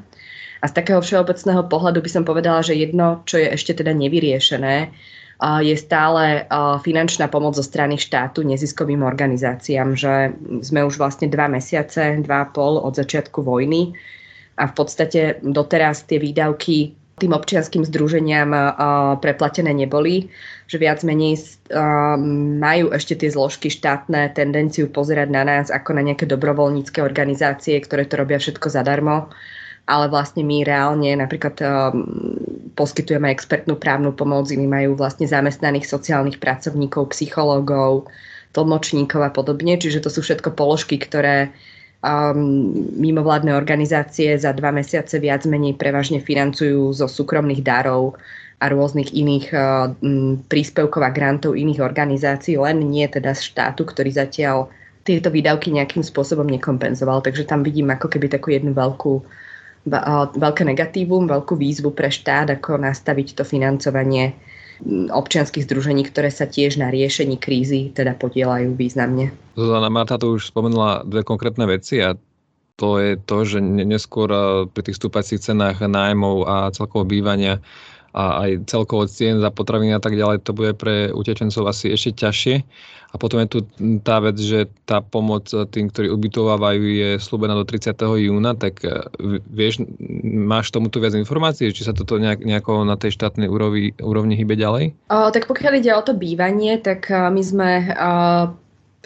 A 0.61 0.65
z 0.69 0.73
takého 0.77 1.01
všeobecného 1.01 1.65
pohľadu 1.65 2.05
by 2.05 2.09
som 2.13 2.23
povedala, 2.23 2.61
že 2.61 2.77
jedno, 2.77 3.25
čo 3.25 3.41
je 3.41 3.49
ešte 3.49 3.81
teda 3.81 3.97
nevyriešené, 3.97 4.75
uh, 4.85 5.61
je 5.65 5.75
stále 5.75 6.47
finančná 6.85 7.27
pomoc 7.27 7.59
zo 7.59 7.65
strany 7.65 7.99
štátu 7.99 8.45
neziskovým 8.45 9.03
organizáciám, 9.03 9.97
že 9.97 10.31
sme 10.63 10.85
už 10.85 10.95
vlastne 11.01 11.27
dva 11.27 11.51
mesiace, 11.51 12.21
dva 12.23 12.45
a 12.45 12.49
pol 12.53 12.79
od 12.79 12.95
začiatku 12.95 13.43
vojny 13.43 13.91
a 14.55 14.71
v 14.71 14.73
podstate 14.73 15.43
doteraz 15.43 16.07
tie 16.07 16.15
výdavky 16.15 16.95
tým 17.15 17.31
občianským 17.31 17.87
združeniam 17.87 18.51
preplatené 19.23 19.71
neboli, 19.71 20.27
že 20.67 20.75
viac 20.75 20.99
menej 20.99 21.39
majú 22.59 22.91
ešte 22.91 23.15
tie 23.15 23.31
zložky 23.31 23.71
štátne 23.71 24.35
tendenciu 24.35 24.91
pozerať 24.91 25.31
na 25.31 25.47
nás 25.47 25.71
ako 25.71 25.95
na 25.95 26.03
nejaké 26.03 26.27
dobrovoľnícke 26.27 26.99
organizácie, 26.99 27.79
ktoré 27.79 28.03
to 28.03 28.19
robia 28.19 28.35
všetko 28.35 28.67
zadarmo, 28.67 29.31
ale 29.87 30.11
vlastne 30.11 30.43
my 30.43 30.67
reálne 30.67 31.15
napríklad 31.15 31.55
poskytujeme 32.75 33.31
expertnú 33.31 33.79
právnu 33.79 34.11
pomoc, 34.11 34.51
iní 34.51 34.67
majú 34.67 34.99
vlastne 34.99 35.23
zamestnaných 35.23 35.87
sociálnych 35.87 36.43
pracovníkov, 36.43 37.15
psychológov, 37.15 38.11
tlmočníkov 38.51 39.23
a 39.23 39.31
podobne, 39.31 39.79
čiže 39.79 40.03
to 40.03 40.11
sú 40.11 40.19
všetko 40.19 40.51
položky, 40.51 40.99
ktoré 40.99 41.55
um, 42.05 42.85
mimovládne 43.01 43.57
organizácie 43.57 44.37
za 44.37 44.53
dva 44.53 44.69
mesiace 44.69 45.17
viac 45.17 45.43
menej 45.49 45.73
prevažne 45.73 46.21
financujú 46.21 46.93
zo 46.93 47.09
súkromných 47.09 47.65
darov 47.65 48.13
a 48.61 48.69
rôznych 48.69 49.11
iných 49.11 49.47
uh, 49.51 49.89
príspevkov 50.45 51.01
a 51.01 51.09
grantov 51.09 51.57
iných 51.57 51.81
organizácií, 51.81 52.61
len 52.61 52.85
nie 52.85 53.09
teda 53.09 53.33
z 53.33 53.49
štátu, 53.49 53.83
ktorý 53.89 54.13
zatiaľ 54.13 54.69
tieto 55.05 55.29
výdavky 55.29 55.69
nejakým 55.73 56.01
spôsobom 56.01 56.45
nekompenzoval. 56.49 57.21
Takže 57.25 57.45
tam 57.45 57.61
vidím 57.61 57.93
ako 57.93 58.09
keby 58.09 58.29
takú 58.29 58.53
jednu 58.53 58.73
veľkú, 58.73 59.21
veľké 60.33 60.63
negatívum, 60.65 61.29
veľkú 61.29 61.53
výzvu 61.53 61.93
pre 61.93 62.09
štát, 62.09 62.49
ako 62.49 62.81
nastaviť 62.81 63.37
to 63.37 63.43
financovanie 63.45 64.33
občianských 65.11 65.63
združení, 65.63 66.03
ktoré 66.07 66.27
sa 66.27 66.49
tiež 66.49 66.75
na 66.81 66.91
riešení 66.91 67.39
krízy 67.39 67.95
teda 67.95 68.15
podielajú 68.19 68.75
významne. 68.75 69.31
Zuzana 69.55 69.87
Marta 69.87 70.19
tu 70.19 70.35
už 70.35 70.51
spomenula 70.51 71.07
dve 71.07 71.23
konkrétne 71.23 71.63
veci 71.63 72.03
a 72.03 72.17
to 72.75 72.99
je 72.99 73.15
to, 73.15 73.37
že 73.47 73.63
neskôr 73.63 74.27
pri 74.67 74.81
tých 74.83 74.99
stúpacích 74.99 75.39
cenách 75.39 75.79
nájmov 75.87 76.43
a 76.43 76.55
celkovo 76.75 77.07
bývania 77.07 77.63
a 78.15 78.47
aj 78.47 78.71
celkovo 78.71 79.03
cien 79.11 79.43
za 79.43 79.51
potraviny 79.51 79.91
a 79.91 79.99
tak 79.99 80.15
ďalej, 80.15 80.47
to 80.47 80.55
bude 80.55 80.79
pre 80.79 81.11
utečencov 81.11 81.67
asi 81.67 81.91
ešte 81.91 82.23
ťažšie. 82.23 82.55
A 83.11 83.15
potom 83.15 83.39
je 83.43 83.47
tu 83.47 83.59
tá 84.03 84.19
vec, 84.19 84.35
že 84.35 84.67
tá 84.83 84.99
pomoc 84.99 85.47
tým, 85.47 85.87
ktorí 85.87 86.11
ubytovávajú, 86.11 86.83
je 86.83 87.09
slúbená 87.15 87.55
do 87.55 87.63
30. 87.63 87.95
júna, 87.95 88.59
tak 88.59 88.83
e, 88.83 89.07
vieš, 89.47 89.87
máš 90.23 90.75
tomuto 90.75 90.99
viac 90.99 91.15
informácií, 91.15 91.71
či 91.71 91.87
sa 91.87 91.95
toto 91.95 92.19
nejak, 92.19 92.43
nejako 92.43 92.83
na 92.83 92.99
tej 92.99 93.15
štátnej 93.15 93.47
úrovni, 93.47 93.95
úrovni 94.03 94.35
hybe 94.35 94.59
ďalej? 94.59 94.91
O, 95.07 95.31
tak 95.31 95.47
pokiaľ 95.47 95.79
ide 95.79 95.95
o 95.95 96.03
to 96.03 96.11
bývanie, 96.11 96.75
tak 96.83 97.07
my 97.07 97.39
sme 97.39 97.69
o, 97.95 98.11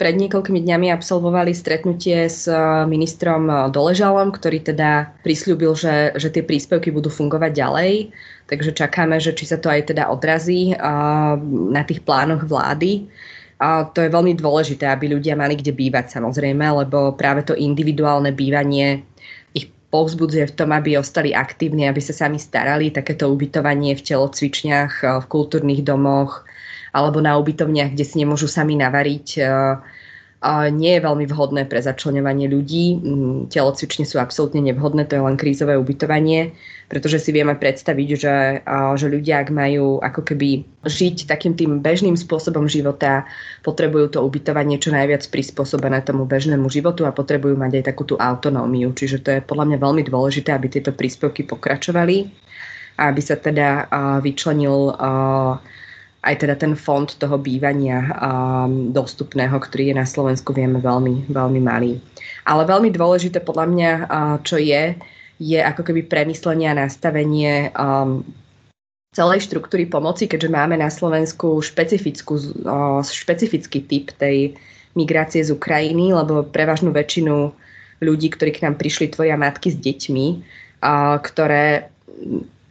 pred 0.00 0.16
niekoľkými 0.16 0.64
dňami 0.64 0.88
absolvovali 0.96 1.52
stretnutie 1.52 2.24
s 2.24 2.48
ministrom 2.88 3.68
Doležalom, 3.68 4.32
ktorý 4.32 4.64
teda 4.64 5.12
prislúbil, 5.20 5.76
že, 5.76 6.16
že 6.16 6.32
tie 6.32 6.40
príspevky 6.40 6.88
budú 6.88 7.12
fungovať 7.12 7.52
ďalej. 7.52 7.92
Takže 8.48 8.72
čakáme, 8.72 9.20
že 9.20 9.36
či 9.36 9.44
sa 9.44 9.60
to 9.60 9.68
aj 9.68 9.92
teda 9.92 10.08
odrazí 10.08 10.72
na 11.52 11.82
tých 11.84 12.00
plánoch 12.00 12.48
vlády. 12.48 13.12
A 13.60 13.84
to 13.92 14.00
je 14.00 14.08
veľmi 14.08 14.40
dôležité, 14.40 14.88
aby 14.88 15.12
ľudia 15.12 15.36
mali 15.36 15.52
kde 15.52 15.76
bývať 15.76 16.16
samozrejme, 16.16 16.64
lebo 16.64 17.12
práve 17.12 17.44
to 17.44 17.52
individuálne 17.52 18.32
bývanie 18.32 19.04
ich 19.52 19.68
povzbudzuje 19.92 20.48
v 20.48 20.56
tom, 20.56 20.72
aby 20.72 20.96
ostali 20.96 21.36
aktívni, 21.36 21.84
aby 21.84 22.00
sa 22.00 22.16
sami 22.16 22.40
starali. 22.40 22.88
Takéto 22.88 23.28
ubytovanie 23.28 23.92
v 23.92 24.00
telocvičniach, 24.00 25.04
v 25.04 25.24
kultúrnych 25.28 25.84
domoch 25.84 26.48
alebo 26.90 27.22
na 27.22 27.38
ubytovniach, 27.38 27.94
kde 27.94 28.04
si 28.04 28.18
nemôžu 28.18 28.50
sami 28.50 28.74
navariť 28.76 29.26
nie 30.72 30.96
je 30.96 31.04
veľmi 31.04 31.28
vhodné 31.28 31.68
pre 31.68 31.84
začlenovanie 31.84 32.48
ľudí. 32.48 32.96
Mm, 32.96 33.52
telocvične 33.52 34.08
sú 34.08 34.16
absolútne 34.16 34.64
nevhodné, 34.64 35.04
to 35.04 35.20
je 35.20 35.26
len 35.28 35.36
krízové 35.36 35.76
ubytovanie, 35.76 36.56
pretože 36.88 37.20
si 37.20 37.30
vieme 37.36 37.52
predstaviť, 37.52 38.08
že, 38.16 38.36
že 38.96 39.06
ľudia, 39.12 39.44
ak 39.44 39.52
majú 39.52 40.00
ako 40.00 40.32
keby 40.32 40.64
žiť 40.88 41.28
takým 41.28 41.52
tým 41.52 41.84
bežným 41.84 42.16
spôsobom 42.16 42.64
života, 42.72 43.28
potrebujú 43.60 44.16
to 44.16 44.24
ubytovanie 44.24 44.80
čo 44.80 44.96
najviac 44.96 45.28
prispôsobené 45.28 46.00
tomu 46.08 46.24
bežnému 46.24 46.72
životu 46.72 47.04
a 47.04 47.12
potrebujú 47.12 47.60
mať 47.60 47.84
aj 47.84 47.92
takú 47.92 48.08
tú 48.08 48.16
autonómiu. 48.16 48.96
Čiže 48.96 49.20
to 49.20 49.28
je 49.36 49.44
podľa 49.44 49.68
mňa 49.68 49.78
veľmi 49.78 50.02
dôležité, 50.08 50.56
aby 50.56 50.72
tieto 50.72 50.96
príspevky 50.96 51.44
pokračovali 51.44 52.32
a 52.96 53.12
aby 53.12 53.20
sa 53.20 53.36
teda 53.36 53.92
vyčlenil 54.24 54.96
aj 56.20 56.44
teda 56.44 56.52
ten 56.56 56.76
fond 56.76 57.08
toho 57.08 57.40
bývania 57.40 58.12
um, 58.20 58.92
dostupného, 58.92 59.56
ktorý 59.56 59.92
je 59.92 59.96
na 59.96 60.04
Slovensku, 60.04 60.52
vieme 60.52 60.76
veľmi, 60.76 61.32
veľmi 61.32 61.60
malý. 61.64 61.96
Ale 62.44 62.68
veľmi 62.68 62.92
dôležité 62.92 63.40
podľa 63.40 63.66
mňa, 63.72 63.90
uh, 64.04 64.36
čo 64.44 64.60
je, 64.60 65.00
je 65.40 65.60
ako 65.60 65.80
keby 65.80 66.04
premyslenie 66.04 66.68
a 66.68 66.76
nastavenie 66.76 67.72
um, 67.72 68.20
celej 69.16 69.48
štruktúry 69.48 69.88
pomoci, 69.88 70.28
keďže 70.28 70.52
máme 70.52 70.76
na 70.76 70.92
Slovensku 70.92 71.64
špecifickú, 71.64 72.36
uh, 72.68 73.00
špecifický 73.00 73.80
typ 73.88 74.12
tej 74.20 74.52
migrácie 74.92 75.40
z 75.40 75.56
Ukrajiny, 75.56 76.12
lebo 76.12 76.44
prevažnú 76.44 76.92
väčšinu 76.92 77.48
ľudí, 78.04 78.28
ktorí 78.28 78.60
k 78.60 78.68
nám 78.68 78.76
prišli, 78.76 79.08
tvoja 79.08 79.40
matky 79.40 79.72
s 79.72 79.80
deťmi, 79.80 80.26
uh, 80.84 81.16
ktoré 81.16 81.88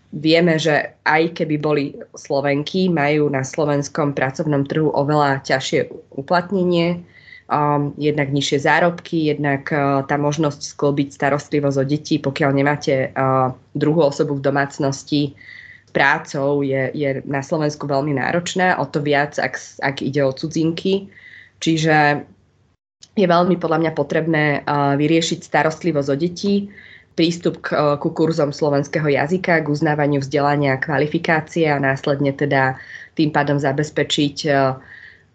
Vieme, 0.10 0.58
že 0.58 0.98
aj 1.06 1.38
keby 1.38 1.56
boli 1.62 1.94
Slovenky, 2.18 2.90
majú 2.90 3.30
na 3.30 3.46
slovenskom 3.46 4.18
pracovnom 4.18 4.66
trhu 4.66 4.90
oveľa 4.90 5.46
ťažšie 5.46 5.86
uplatnenie, 6.18 7.06
um, 7.46 7.94
jednak 7.94 8.34
nižšie 8.34 8.66
zárobky, 8.66 9.30
jednak 9.30 9.70
uh, 9.70 10.02
tá 10.10 10.18
možnosť 10.18 10.74
sklbiť 10.74 11.14
starostlivosť 11.14 11.78
o 11.78 11.86
deti, 11.86 12.16
pokiaľ 12.18 12.52
nemáte 12.58 13.14
uh, 13.14 13.54
druhú 13.78 14.10
osobu 14.10 14.42
v 14.42 14.46
domácnosti, 14.50 15.38
prácou 15.94 16.66
je, 16.66 16.90
je 16.94 17.22
na 17.30 17.46
Slovensku 17.46 17.86
veľmi 17.86 18.18
náročná, 18.18 18.82
o 18.82 18.90
to 18.90 19.02
viac, 19.02 19.38
ak, 19.38 19.58
ak 19.82 20.02
ide 20.02 20.26
o 20.26 20.34
cudzinky. 20.34 21.10
Čiže 21.62 22.26
je 23.14 23.28
veľmi 23.30 23.62
podľa 23.62 23.78
mňa 23.86 23.92
potrebné 23.94 24.66
uh, 24.66 24.98
vyriešiť 24.98 25.46
starostlivosť 25.46 26.10
o 26.10 26.18
deti, 26.18 26.54
prístup 27.20 27.60
k, 27.60 27.76
eh, 27.76 28.00
ku 28.00 28.16
kurzom 28.16 28.56
slovenského 28.56 29.12
jazyka, 29.12 29.60
k 29.60 29.68
uznávaniu 29.68 30.24
vzdelania 30.24 30.80
a 30.80 30.82
kvalifikácie 30.82 31.68
a 31.68 31.76
následne 31.76 32.32
teda 32.32 32.80
tým 33.20 33.36
pádom 33.36 33.60
zabezpečiť 33.60 34.38
eh, 34.48 34.80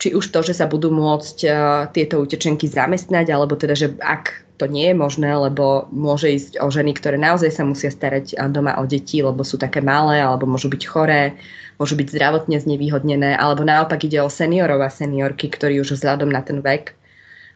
či 0.01 0.17
už 0.17 0.33
to, 0.33 0.41
že 0.41 0.57
sa 0.57 0.65
budú 0.65 0.89
môcť 0.89 1.37
eh, 1.45 1.53
tieto 1.93 2.25
utečenky 2.25 2.65
zamestnať, 2.65 3.29
alebo 3.29 3.61
teda, 3.61 3.77
že 3.77 3.93
ak 4.01 4.33
to 4.57 4.65
nie 4.71 4.89
je 4.89 4.97
možné, 4.97 5.29
lebo 5.35 5.91
môže 5.93 6.31
ísť 6.31 6.63
o 6.63 6.71
ženy, 6.73 6.97
ktoré 6.97 7.19
naozaj 7.19 7.51
sa 7.53 7.67
musia 7.67 7.91
starať 7.91 8.39
doma 8.55 8.79
o 8.79 8.87
deti, 8.87 9.19
lebo 9.19 9.43
sú 9.43 9.59
také 9.59 9.83
malé, 9.83 10.23
alebo 10.23 10.47
môžu 10.47 10.71
byť 10.71 10.83
choré, 10.87 11.35
môžu 11.83 11.99
byť 11.99 12.07
zdravotne 12.15 12.63
znevýhodnené, 12.63 13.35
alebo 13.35 13.67
naopak 13.67 14.07
ide 14.07 14.23
o 14.23 14.31
seniorov 14.31 14.79
a 14.79 14.95
seniorky, 14.95 15.51
ktorí 15.51 15.83
už 15.83 15.99
vzhľadom 15.99 16.31
na 16.31 16.39
ten 16.47 16.63
vek 16.63 16.95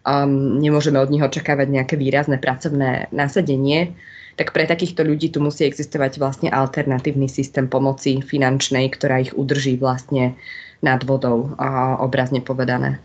um, 0.07 0.61
nemôžeme 0.61 0.99
od 1.00 1.11
nich 1.11 1.25
očakávať 1.25 1.67
nejaké 1.71 1.95
výrazné 1.99 2.38
pracovné 2.38 3.11
nasadenie 3.11 3.97
tak 4.38 4.55
pre 4.55 4.71
takýchto 4.71 5.02
ľudí 5.02 5.35
tu 5.35 5.43
musí 5.43 5.67
existovať 5.67 6.23
vlastne 6.23 6.49
alternatívny 6.55 7.26
systém 7.26 7.67
pomoci 7.67 8.23
finančnej, 8.23 8.87
ktorá 8.95 9.19
ich 9.26 9.35
udrží 9.35 9.75
vlastne 9.83 10.38
nad 10.78 11.02
vodou, 11.02 11.59
obrazne 11.99 12.38
povedané. 12.38 13.02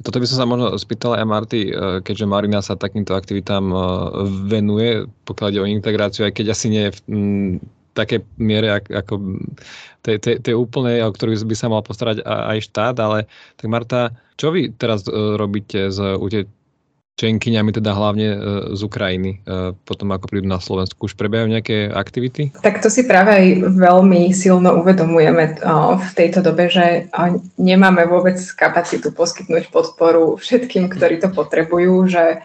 Toto 0.00 0.16
by 0.16 0.26
som 0.26 0.38
sa 0.40 0.48
možno 0.48 0.72
spýtal 0.80 1.20
aj 1.20 1.28
Marty, 1.28 1.60
e, 1.68 1.72
keďže 2.00 2.24
Marina 2.24 2.64
sa 2.64 2.72
takýmto 2.72 3.12
aktivitám 3.12 3.68
e, 3.68 3.76
venuje, 4.48 5.04
pokiaľ 5.28 5.46
ide 5.52 5.60
o 5.60 5.68
integráciu, 5.68 6.24
aj 6.24 6.40
keď 6.40 6.56
asi 6.56 6.66
nie 6.72 6.88
v 6.88 6.98
také 7.92 8.22
miere 8.38 8.80
ako 8.80 9.42
tej, 10.00 10.16
tej, 10.22 10.36
tej 10.40 10.54
úplnej, 10.56 11.02
o 11.04 11.12
ktorú 11.12 11.34
by 11.44 11.56
sa 11.58 11.68
mal 11.68 11.82
postarať 11.84 12.22
aj 12.24 12.58
štát, 12.70 12.96
ale 12.98 13.28
tak 13.58 13.66
Marta, 13.68 14.14
čo 14.40 14.54
vy 14.54 14.72
teraz 14.72 15.04
robíte 15.10 15.92
s 15.92 15.98
čenkyňami, 17.20 17.70
teda 17.76 17.92
hlavne 17.92 18.28
e, 18.32 18.38
z 18.72 18.80
Ukrajiny, 18.80 19.44
e, 19.44 19.76
potom 19.84 20.08
ako 20.16 20.32
prídu 20.32 20.48
na 20.48 20.56
Slovensku. 20.56 21.04
Už 21.04 21.20
prebiehajú 21.20 21.52
nejaké 21.52 21.92
aktivity? 21.92 22.48
Tak 22.64 22.80
to 22.80 22.88
si 22.88 23.04
práve 23.04 23.28
aj 23.28 23.46
veľmi 23.76 24.32
silno 24.32 24.80
uvedomujeme 24.80 25.44
e, 25.44 25.54
v 26.00 26.10
tejto 26.16 26.40
dobe, 26.40 26.72
že 26.72 27.12
nemáme 27.60 28.08
vôbec 28.08 28.40
kapacitu 28.56 29.12
poskytnúť 29.12 29.68
podporu 29.68 30.40
všetkým, 30.40 30.88
ktorí 30.88 31.20
to 31.20 31.28
potrebujú, 31.28 32.08
že 32.08 32.40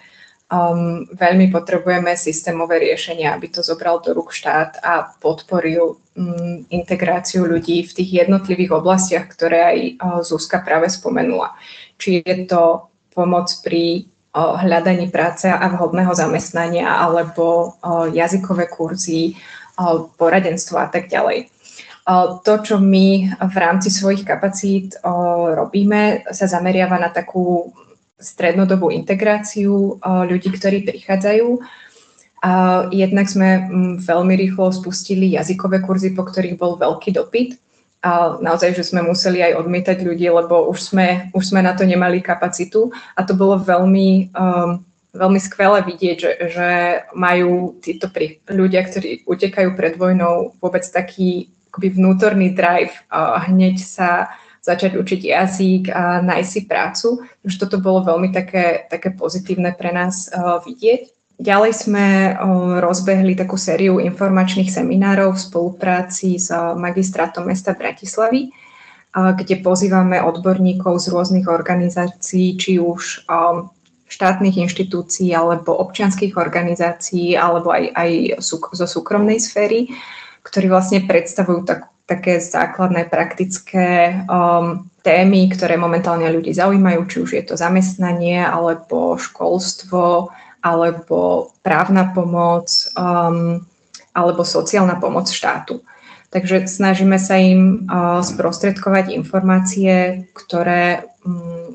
um, 0.52 1.06
veľmi 1.10 1.50
potrebujeme 1.54 2.14
systémové 2.18 2.82
riešenia, 2.82 3.34
aby 3.34 3.50
to 3.50 3.62
zobral 3.66 4.02
do 4.02 4.14
rúk 4.14 4.34
štát 4.34 4.82
a 4.84 5.14
podporil 5.18 5.98
um, 6.18 6.66
integráciu 6.70 7.46
ľudí 7.46 7.86
v 7.86 7.96
tých 7.96 8.26
jednotlivých 8.26 8.72
oblastiach, 8.76 9.30
ktoré 9.30 9.60
aj 9.64 9.80
uh, 9.80 10.20
Zuzka 10.22 10.62
práve 10.62 10.90
spomenula. 10.92 11.54
Či 11.96 12.26
je 12.26 12.36
to 12.46 12.92
pomoc 13.16 13.48
pri 13.64 14.10
hľadaní 14.36 15.08
práce 15.08 15.48
a 15.48 15.64
vhodného 15.72 16.12
zamestnania 16.12 16.92
alebo 16.92 17.80
jazykové 18.12 18.68
kurzy, 18.68 19.40
poradenstvo 20.20 20.76
a 20.76 20.92
tak 20.92 21.08
ďalej. 21.08 21.48
To, 22.44 22.54
čo 22.60 22.76
my 22.78 23.32
v 23.32 23.56
rámci 23.56 23.88
svojich 23.88 24.28
kapacít 24.28 25.00
robíme, 25.56 26.28
sa 26.36 26.52
zameriava 26.52 27.00
na 27.00 27.16
takú 27.16 27.72
strednodobú 28.20 28.92
integráciu 28.92 30.00
ľudí, 30.04 30.50
ktorí 30.56 30.88
prichádzajú. 30.88 31.60
Jednak 32.94 33.28
sme 33.28 33.50
veľmi 34.00 34.34
rýchlo 34.38 34.70
spustili 34.70 35.34
jazykové 35.34 35.82
kurzy, 35.82 36.14
po 36.14 36.24
ktorých 36.24 36.56
bol 36.56 36.78
veľký 36.78 37.18
dopyt 37.18 37.58
a 38.06 38.38
naozaj, 38.38 38.78
že 38.78 38.86
sme 38.86 39.02
museli 39.02 39.42
aj 39.42 39.66
odmietať 39.66 40.06
ľudí, 40.06 40.30
lebo 40.30 40.70
už 40.70 40.94
sme, 40.94 41.34
už 41.34 41.50
sme 41.50 41.66
na 41.66 41.74
to 41.74 41.90
nemali 41.90 42.22
kapacitu 42.22 42.94
a 43.18 43.26
to 43.26 43.34
bolo 43.34 43.58
veľmi, 43.58 44.30
um, 44.38 44.86
veľmi 45.18 45.40
skvelé 45.42 45.82
vidieť, 45.82 46.18
že, 46.22 46.32
že 46.54 46.70
majú 47.18 47.82
títo 47.82 48.14
pri, 48.14 48.38
ľudia, 48.46 48.86
ktorí 48.86 49.26
utekajú 49.26 49.74
pred 49.74 49.98
vojnou, 49.98 50.54
vôbec 50.62 50.86
taký 50.86 51.50
akoby 51.74 51.98
vnútorný 51.98 52.54
drive 52.54 52.94
a 53.10 53.42
hneď 53.50 53.82
sa 53.82 54.30
začať 54.66 54.98
učiť 54.98 55.22
jazyk 55.30 55.84
a 55.94 56.26
nájsť 56.26 56.50
si 56.50 56.62
prácu. 56.66 57.22
Takže 57.46 57.58
toto 57.62 57.78
bolo 57.78 58.02
veľmi 58.02 58.34
také, 58.34 58.90
také 58.90 59.14
pozitívne 59.14 59.78
pre 59.78 59.94
nás 59.94 60.26
uh, 60.34 60.58
vidieť. 60.66 61.14
Ďalej 61.36 61.72
sme 61.76 62.08
rozbehli 62.80 63.36
takú 63.36 63.60
sériu 63.60 64.00
informačných 64.00 64.72
seminárov 64.72 65.36
v 65.36 65.44
spolupráci 65.44 66.40
s 66.40 66.48
magistrátom 66.80 67.52
mesta 67.52 67.76
Bratislavy, 67.76 68.56
kde 69.12 69.56
pozývame 69.60 70.24
odborníkov 70.24 70.96
z 71.04 71.12
rôznych 71.12 71.52
organizácií, 71.52 72.56
či 72.56 72.80
už 72.80 73.28
štátnych 74.08 74.64
inštitúcií 74.64 75.36
alebo 75.36 75.76
občianských 75.76 76.40
organizácií 76.40 77.36
alebo 77.36 77.76
aj, 77.76 77.92
aj 77.92 78.12
zo 78.72 78.88
súkromnej 78.88 79.44
sféry, 79.44 79.92
ktorí 80.48 80.72
vlastne 80.72 81.04
predstavujú 81.04 81.68
tak, 81.68 81.92
také 82.06 82.38
základné 82.38 83.10
praktické 83.10 84.22
um, 84.30 84.86
témy, 85.02 85.50
ktoré 85.50 85.78
momentálne 85.78 86.30
ľudí 86.30 86.54
zaujímajú, 86.54 87.02
či 87.10 87.18
už 87.22 87.32
je 87.34 87.44
to 87.46 87.56
zamestnanie 87.58 88.46
alebo 88.46 89.18
školstvo, 89.18 90.30
alebo 90.66 91.50
právna 91.62 92.10
pomoc, 92.10 92.70
um, 92.98 93.62
alebo 94.14 94.42
sociálna 94.42 94.98
pomoc 94.98 95.30
štátu. 95.30 95.82
Takže 96.34 96.66
snažíme 96.66 97.22
sa 97.22 97.38
im 97.38 97.86
uh, 97.86 98.22
sprostredkovať 98.26 99.14
informácie, 99.14 100.26
ktoré, 100.34 101.06
um, 101.22 101.75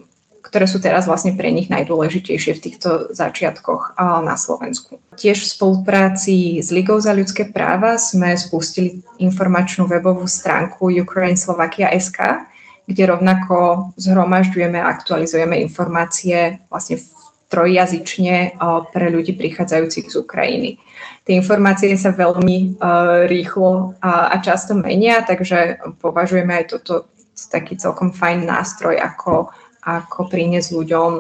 ktoré 0.51 0.67
sú 0.67 0.83
teraz 0.83 1.07
vlastne 1.07 1.39
pre 1.39 1.55
nich 1.55 1.71
najdôležitejšie 1.71 2.59
v 2.59 2.65
týchto 2.67 3.15
začiatkoch 3.15 3.95
na 4.27 4.35
Slovensku. 4.35 4.99
Tiež 5.15 5.47
v 5.47 5.53
spolupráci 5.55 6.59
s 6.59 6.75
Ligou 6.75 6.99
za 6.99 7.15
ľudské 7.15 7.47
práva 7.47 7.95
sme 8.03 8.35
spustili 8.35 8.99
informačnú 9.23 9.87
webovú 9.87 10.27
stránku 10.27 10.91
Ukraine 10.91 11.39
Slovakia 11.39 11.95
SK, 11.95 12.51
kde 12.91 13.15
rovnako 13.15 13.95
zhromažďujeme 13.95 14.75
a 14.83 14.91
aktualizujeme 14.91 15.55
informácie 15.63 16.59
vlastne 16.67 16.99
trojjazyčne 17.47 18.59
pre 18.91 19.07
ľudí 19.11 19.39
prichádzajúcich 19.39 20.11
z 20.11 20.15
Ukrajiny. 20.19 20.83
Tie 21.27 21.35
informácie 21.39 21.95
sa 21.95 22.11
veľmi 22.11 22.83
rýchlo 23.31 23.95
a 24.03 24.35
často 24.43 24.75
menia, 24.75 25.23
takže 25.23 25.79
považujeme 26.03 26.59
aj 26.59 26.75
toto 26.75 27.07
taký 27.51 27.79
celkom 27.79 28.11
fajn 28.13 28.47
nástroj, 28.47 28.99
ako, 28.99 29.55
ako 29.85 30.29
priniesť 30.29 30.77
ľuďom 30.77 31.11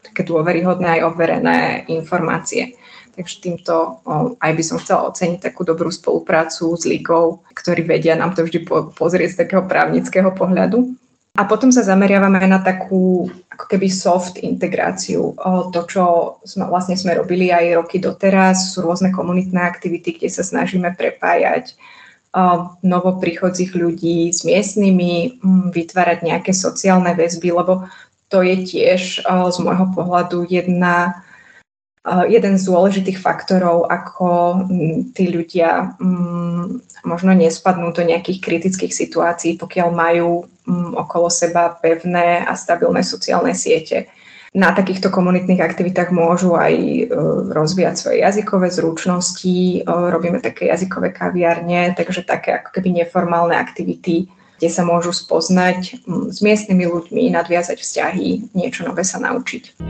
také 0.00 0.24
dôveryhodné 0.24 1.00
aj 1.00 1.06
overené 1.06 1.58
informácie. 1.88 2.76
Takže 3.10 3.36
týmto 3.42 4.00
aj 4.38 4.52
by 4.54 4.62
som 4.64 4.80
chcela 4.80 5.10
oceniť 5.12 5.44
takú 5.44 5.66
dobrú 5.66 5.92
spoluprácu 5.92 6.72
s 6.78 6.88
Ligou, 6.88 7.42
ktorí 7.52 7.84
vedia 7.84 8.16
nám 8.16 8.32
to 8.32 8.46
vždy 8.46 8.64
pozrieť 8.96 9.36
z 9.36 9.40
takého 9.44 9.66
právnického 9.66 10.30
pohľadu. 10.32 10.96
A 11.38 11.46
potom 11.46 11.70
sa 11.70 11.86
zameriavame 11.86 12.42
na 12.48 12.58
takú 12.58 13.30
ako 13.54 13.64
keby 13.70 13.86
soft 13.92 14.40
integráciu. 14.40 15.36
To, 15.74 15.80
čo 15.86 16.04
sme, 16.42 16.66
vlastne 16.66 16.98
sme 16.98 17.14
robili 17.14 17.54
aj 17.54 17.82
roky 17.82 18.02
doteraz, 18.02 18.72
sú 18.72 18.82
rôzne 18.82 19.12
komunitné 19.14 19.62
aktivity, 19.62 20.16
kde 20.16 20.28
sa 20.32 20.42
snažíme 20.42 20.90
prepájať 20.96 21.76
novoprichodzích 22.82 23.74
ľudí 23.74 24.30
s 24.30 24.46
miestnymi, 24.46 25.42
vytvárať 25.74 26.18
nejaké 26.24 26.54
sociálne 26.54 27.10
väzby, 27.14 27.50
lebo 27.52 27.90
to 28.30 28.46
je 28.46 28.56
tiež 28.62 29.26
z 29.26 29.56
môjho 29.60 29.90
pohľadu 29.92 30.46
jedna 30.46 31.26
jeden 32.08 32.56
z 32.56 32.62
dôležitých 32.64 33.20
faktorov, 33.20 33.84
ako 33.92 34.64
tí 35.12 35.28
ľudia 35.28 36.00
možno 37.04 37.32
nespadnú 37.36 37.92
do 37.92 38.00
nejakých 38.00 38.40
kritických 38.40 38.92
situácií, 38.92 39.60
pokiaľ 39.60 39.88
majú 39.92 40.48
okolo 40.96 41.28
seba 41.28 41.76
pevné 41.76 42.40
a 42.44 42.56
stabilné 42.56 43.04
sociálne 43.04 43.52
siete. 43.52 44.08
Na 44.50 44.74
takýchto 44.74 45.14
komunitných 45.14 45.62
aktivitách 45.62 46.10
môžu 46.10 46.58
aj 46.58 46.74
e, 46.74 47.06
rozvíjať 47.54 47.94
svoje 47.94 48.18
jazykové 48.26 48.66
zručnosti, 48.66 49.86
robíme 49.86 50.42
také 50.42 50.66
jazykové 50.66 51.14
kaviarne, 51.14 51.94
takže 51.94 52.26
také 52.26 52.58
ako 52.58 52.74
keby 52.74 52.98
neformálne 52.98 53.54
aktivity, 53.54 54.26
kde 54.60 54.68
sa 54.68 54.84
môžu 54.84 55.16
spoznať 55.16 56.04
s 56.04 56.38
miestnymi 56.44 56.84
ľuďmi, 56.84 57.32
nadviazať 57.32 57.80
vzťahy, 57.80 58.52
niečo 58.52 58.84
nové 58.84 59.08
sa 59.08 59.16
naučiť. 59.16 59.80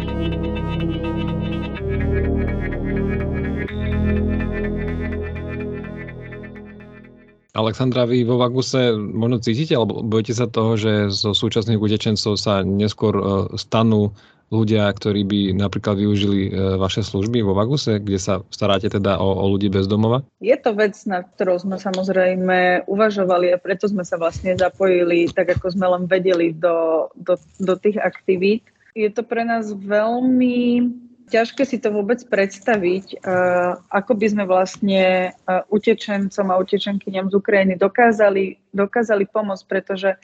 Alexandra, 7.51 8.07
vy 8.07 8.23
vo 8.23 8.39
Vaguse 8.39 8.95
možno 8.95 9.43
cítite, 9.43 9.75
alebo 9.75 10.07
bojete 10.07 10.39
sa 10.39 10.47
toho, 10.47 10.79
že 10.79 11.11
zo 11.11 11.35
súčasných 11.35 11.83
utečencov 11.83 12.39
sa 12.39 12.63
neskôr 12.63 13.19
e, 13.19 13.23
stanú 13.59 14.15
ľudia, 14.51 14.91
ktorí 14.91 15.23
by 15.23 15.41
napríklad 15.55 15.95
využili 15.95 16.51
e, 16.51 16.77
vaše 16.77 17.07
služby 17.07 17.41
vo 17.47 17.55
Vaguse, 17.55 18.03
kde 18.03 18.19
sa 18.19 18.43
staráte 18.51 18.91
teda 18.91 19.23
o, 19.23 19.39
o 19.39 19.45
ľudí 19.47 19.71
bez 19.71 19.87
domova? 19.87 20.27
Je 20.43 20.59
to 20.59 20.75
vec, 20.75 20.99
na 21.07 21.23
ktorou 21.23 21.63
sme 21.63 21.79
samozrejme 21.79 22.85
uvažovali 22.91 23.55
a 23.55 23.63
preto 23.63 23.87
sme 23.87 24.03
sa 24.03 24.19
vlastne 24.19 24.59
zapojili, 24.59 25.31
tak 25.31 25.55
ako 25.55 25.71
sme 25.71 25.87
len 25.87 26.05
vedeli, 26.11 26.51
do, 26.51 27.09
do, 27.15 27.39
do 27.63 27.75
tých 27.79 28.03
aktivít. 28.03 28.67
Je 28.99 29.07
to 29.07 29.23
pre 29.23 29.47
nás 29.47 29.71
veľmi 29.71 30.91
ťažké 31.31 31.63
si 31.63 31.79
to 31.79 31.95
vôbec 31.95 32.19
predstaviť, 32.27 33.23
uh, 33.23 33.79
ako 33.87 34.19
by 34.19 34.27
sme 34.27 34.45
vlastne 34.51 35.31
uh, 35.31 35.63
utečencom 35.71 36.47
a 36.51 36.59
utečenkyňam 36.59 37.31
z 37.31 37.35
Ukrajiny 37.39 37.79
dokázali, 37.79 38.59
dokázali 38.75 39.31
pomôcť, 39.31 39.65
pretože 39.71 40.19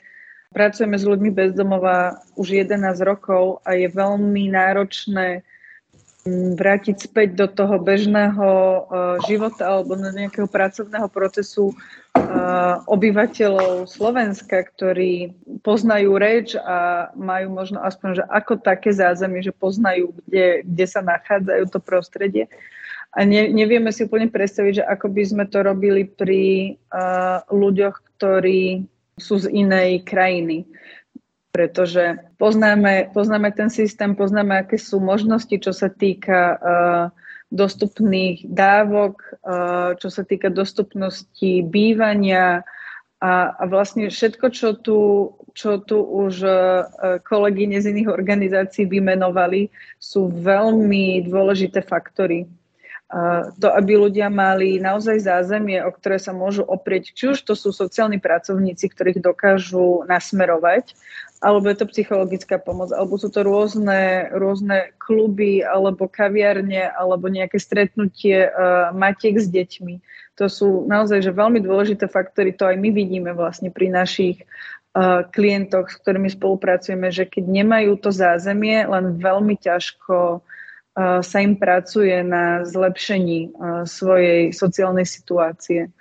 pracujeme 0.51 0.97
s 0.97 1.05
ľuďmi 1.07 1.31
bezdomova 1.31 2.21
už 2.39 2.63
11 2.63 2.81
rokov 3.03 3.59
a 3.67 3.75
je 3.75 3.87
veľmi 3.91 4.51
náročné 4.51 5.43
vrátiť 6.55 7.07
späť 7.07 7.39
do 7.39 7.47
toho 7.47 7.79
bežného 7.79 8.47
uh, 8.47 8.83
života 9.25 9.63
alebo 9.63 9.95
do 9.95 10.11
nejakého 10.11 10.47
pracovného 10.47 11.07
procesu 11.07 11.71
uh, 11.71 12.83
obyvateľov 12.85 13.87
Slovenska, 13.87 14.67
ktorí 14.67 15.31
poznajú 15.63 16.19
reč 16.19 16.59
a 16.59 17.09
majú 17.15 17.55
možno 17.55 17.79
aspoň, 17.79 18.21
že 18.21 18.23
ako 18.27 18.59
také 18.59 18.91
zázemie, 18.91 19.39
že 19.39 19.55
poznajú, 19.55 20.11
kde, 20.27 20.67
kde 20.67 20.85
sa 20.87 20.99
nachádzajú 20.99 21.63
to 21.71 21.79
prostredie. 21.79 22.51
A 23.15 23.23
ne, 23.23 23.47
nevieme 23.49 23.89
si 23.95 24.03
úplne 24.03 24.27
predstaviť, 24.27 24.83
že 24.83 24.87
ako 24.87 25.07
by 25.09 25.23
sme 25.23 25.45
to 25.47 25.63
robili 25.63 26.03
pri 26.03 26.75
uh, 26.91 27.39
ľuďoch, 27.49 28.03
ktorí 28.17 28.83
sú 29.17 29.41
z 29.41 29.49
inej 29.49 30.05
krajiny. 30.05 30.69
Pretože 31.51 32.21
poznáme, 32.37 33.09
poznáme 33.17 33.49
ten 33.49 33.73
systém, 33.73 34.13
poznáme, 34.13 34.61
aké 34.61 34.77
sú 34.77 35.01
možnosti, 35.01 35.57
čo 35.57 35.73
sa 35.73 35.89
týka 35.89 36.41
uh, 36.53 37.05
dostupných 37.49 38.45
dávok, 38.45 39.41
uh, 39.41 39.97
čo 39.97 40.13
sa 40.13 40.21
týka 40.21 40.53
dostupnosti 40.53 41.65
bývania. 41.65 42.61
A, 43.17 43.57
a 43.57 43.63
vlastne 43.65 44.13
všetko, 44.13 44.45
čo 44.53 44.77
tu, 44.77 44.97
čo 45.57 45.81
tu 45.81 45.97
už 45.97 46.45
uh, 46.45 46.85
kolegyne 47.25 47.81
z 47.81 47.89
iných 47.89 48.13
organizácií 48.13 48.85
vymenovali, 48.85 49.73
sú 49.97 50.29
veľmi 50.29 51.25
dôležité 51.25 51.81
faktory 51.81 52.45
to, 53.63 53.67
aby 53.71 53.95
ľudia 53.95 54.27
mali 54.27 54.83
naozaj 54.83 55.23
zázemie, 55.23 55.79
o 55.79 55.95
ktoré 55.95 56.19
sa 56.19 56.35
môžu 56.35 56.67
oprieť, 56.67 57.15
či 57.15 57.23
už 57.31 57.39
to 57.39 57.55
sú 57.55 57.71
sociálni 57.71 58.19
pracovníci, 58.19 58.91
ktorých 58.91 59.23
dokážu 59.23 60.03
nasmerovať, 60.11 60.91
alebo 61.39 61.71
je 61.71 61.77
to 61.79 61.91
psychologická 61.93 62.59
pomoc, 62.59 62.91
alebo 62.91 63.15
sú 63.15 63.31
to 63.31 63.47
rôzne, 63.47 64.27
rôzne 64.35 64.91
kluby, 64.99 65.63
alebo 65.63 66.11
kaviarne, 66.11 66.91
alebo 66.91 67.31
nejaké 67.31 67.61
stretnutie 67.61 68.51
uh, 68.51 68.91
matiek 68.91 69.39
s 69.39 69.47
deťmi. 69.47 70.03
To 70.43 70.51
sú 70.51 70.83
naozaj 70.83 71.23
že 71.23 71.31
veľmi 71.31 71.63
dôležité 71.63 72.11
faktory, 72.11 72.51
to 72.51 72.67
aj 72.67 72.75
my 72.75 72.91
vidíme 72.91 73.31
vlastne 73.31 73.71
pri 73.71 73.87
našich 73.87 74.43
uh, 74.43 75.23
klientoch, 75.31 75.93
s 75.93 75.95
ktorými 76.03 76.27
spolupracujeme, 76.27 77.07
že 77.07 77.23
keď 77.23 77.45
nemajú 77.47 78.03
to 78.03 78.11
zázemie, 78.11 78.83
len 78.83 79.15
veľmi 79.15 79.55
ťažko 79.61 80.43
sa 80.97 81.37
im 81.37 81.53
pracuje 81.61 82.25
na 82.25 82.65
zlepšení 82.65 83.53
svojej 83.85 84.49
sociálnej 84.49 85.05
situácie. 85.05 85.93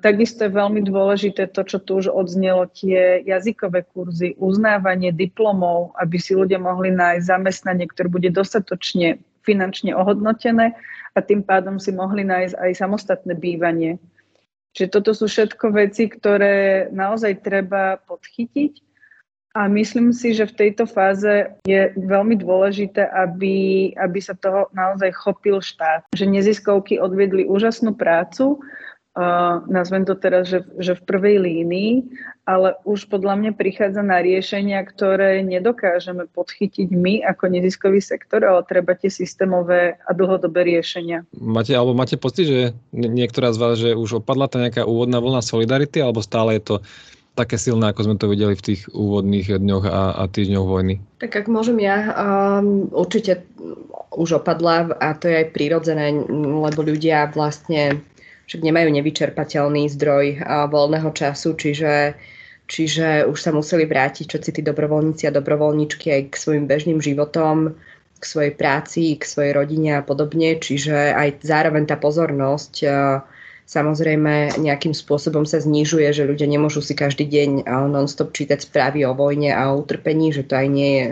Takisto 0.00 0.48
je 0.48 0.56
veľmi 0.56 0.80
dôležité 0.88 1.52
to, 1.52 1.68
čo 1.68 1.84
tu 1.84 2.00
už 2.00 2.08
odznelo, 2.08 2.64
tie 2.72 3.20
jazykové 3.28 3.84
kurzy, 3.84 4.32
uznávanie 4.40 5.12
diplomov, 5.12 5.92
aby 6.00 6.16
si 6.16 6.32
ľudia 6.32 6.56
mohli 6.56 6.88
nájsť 6.96 7.28
zamestnanie, 7.28 7.84
ktoré 7.92 8.08
bude 8.08 8.32
dostatočne 8.32 9.20
finančne 9.44 9.92
ohodnotené 9.92 10.72
a 11.12 11.18
tým 11.20 11.44
pádom 11.44 11.76
si 11.76 11.92
mohli 11.92 12.24
nájsť 12.24 12.56
aj 12.56 12.70
samostatné 12.72 13.36
bývanie. 13.36 14.00
Čiže 14.72 14.96
toto 14.96 15.12
sú 15.12 15.28
všetko 15.28 15.76
veci, 15.76 16.08
ktoré 16.08 16.88
naozaj 16.88 17.44
treba 17.44 18.00
podchytiť 18.00 18.89
a 19.50 19.66
myslím 19.66 20.14
si, 20.14 20.30
že 20.30 20.46
v 20.46 20.56
tejto 20.56 20.86
fáze 20.86 21.50
je 21.66 21.90
veľmi 21.98 22.38
dôležité, 22.38 23.02
aby, 23.10 23.90
aby 23.98 24.18
sa 24.22 24.38
toho 24.38 24.70
naozaj 24.70 25.10
chopil 25.10 25.58
štát. 25.58 26.06
Že 26.14 26.30
neziskovky 26.30 27.02
odvedli 27.02 27.42
úžasnú 27.50 27.98
prácu, 27.98 28.62
uh, 28.62 29.58
nazvem 29.66 30.06
to 30.06 30.14
teraz, 30.14 30.46
že, 30.46 30.62
že 30.78 30.94
v 30.94 31.02
prvej 31.02 31.36
línii, 31.42 31.92
ale 32.46 32.78
už 32.86 33.10
podľa 33.10 33.42
mňa 33.42 33.52
prichádza 33.58 34.06
na 34.06 34.22
riešenia, 34.22 34.86
ktoré 34.86 35.42
nedokážeme 35.42 36.30
podchytiť 36.30 36.94
my 36.94 37.26
ako 37.26 37.50
neziskový 37.50 37.98
sektor, 37.98 38.46
ale 38.46 38.62
treba 38.70 38.94
tie 38.94 39.10
systémové 39.10 39.98
a 40.06 40.10
dlhodobé 40.14 40.62
riešenia. 40.62 41.26
Máte, 41.34 41.74
alebo 41.74 41.90
máte 41.98 42.14
pocit, 42.14 42.46
že 42.46 42.60
niektorá 42.94 43.50
z 43.50 43.58
vás, 43.58 43.74
že 43.82 43.98
už 43.98 44.22
opadla 44.22 44.46
tá 44.46 44.62
nejaká 44.62 44.86
úvodná 44.86 45.18
vlna 45.18 45.42
solidarity, 45.42 45.98
alebo 45.98 46.22
stále 46.22 46.62
je 46.62 46.62
to 46.62 46.76
také 47.34 47.56
silné, 47.56 47.90
ako 47.90 48.10
sme 48.10 48.16
to 48.18 48.26
videli 48.30 48.54
v 48.58 48.66
tých 48.72 48.90
úvodných 48.90 49.56
dňoch 49.58 49.84
a, 49.86 50.02
a 50.18 50.22
týždňoch 50.26 50.66
vojny? 50.66 50.94
Tak 51.22 51.44
ak 51.44 51.46
môžem 51.46 51.78
ja, 51.80 52.12
um, 52.12 52.90
určite 52.90 53.46
už 54.10 54.42
opadla 54.42 54.90
a 54.98 55.14
to 55.14 55.30
je 55.30 55.46
aj 55.46 55.54
prirodzené, 55.54 56.10
lebo 56.30 56.80
ľudia 56.82 57.30
vlastne 57.30 58.02
však 58.50 58.66
nemajú 58.66 58.88
nevyčerpateľný 58.90 59.86
zdroj 59.94 60.42
uh, 60.42 60.66
voľného 60.66 61.10
času, 61.14 61.54
čiže, 61.54 62.18
čiže 62.66 63.24
už 63.30 63.38
sa 63.38 63.54
museli 63.54 63.86
vrátiť 63.86 64.26
všetci 64.26 64.50
tí 64.58 64.60
dobrovoľníci 64.66 65.30
a 65.30 65.36
dobrovoľníčky 65.36 66.10
aj 66.10 66.22
k 66.30 66.34
svojim 66.34 66.64
bežným 66.66 66.98
životom, 66.98 67.78
k 68.20 68.24
svojej 68.26 68.52
práci, 68.52 69.16
k 69.16 69.24
svojej 69.24 69.52
rodine 69.54 69.96
a 69.96 70.04
podobne, 70.04 70.58
čiže 70.58 71.14
aj 71.14 71.46
zároveň 71.46 71.88
tá 71.88 71.96
pozornosť 71.96 72.74
uh, 72.84 73.22
samozrejme 73.70 74.58
nejakým 74.58 74.90
spôsobom 74.90 75.46
sa 75.46 75.62
znižuje, 75.62 76.10
že 76.10 76.26
ľudia 76.26 76.50
nemôžu 76.50 76.82
si 76.82 76.98
každý 76.98 77.22
deň 77.30 77.70
non-stop 77.70 78.34
čítať 78.34 78.66
správy 78.66 79.06
o 79.06 79.14
vojne 79.14 79.54
a 79.54 79.70
o 79.70 79.78
utrpení, 79.78 80.34
že 80.34 80.42
to 80.42 80.58
aj 80.58 80.66
nie 80.66 80.90
je 80.90 81.06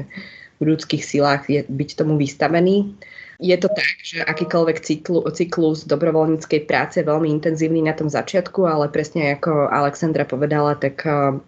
v 0.58 0.74
ľudských 0.74 1.06
silách 1.06 1.46
je 1.46 1.62
byť 1.62 1.90
tomu 1.94 2.18
vystavený. 2.18 2.98
Je 3.38 3.54
to 3.54 3.70
tak, 3.70 4.02
že 4.02 4.26
akýkoľvek 4.26 4.82
cyklu, 4.82 5.22
cyklus 5.30 5.86
dobrovoľníckej 5.86 6.66
práce 6.66 6.98
je 6.98 7.06
veľmi 7.06 7.30
intenzívny 7.30 7.86
na 7.86 7.94
tom 7.94 8.10
začiatku, 8.10 8.66
ale 8.66 8.90
presne 8.90 9.38
ako 9.38 9.70
Alexandra 9.70 10.26
povedala, 10.26 10.74
tak 10.74 11.06
uh, 11.06 11.38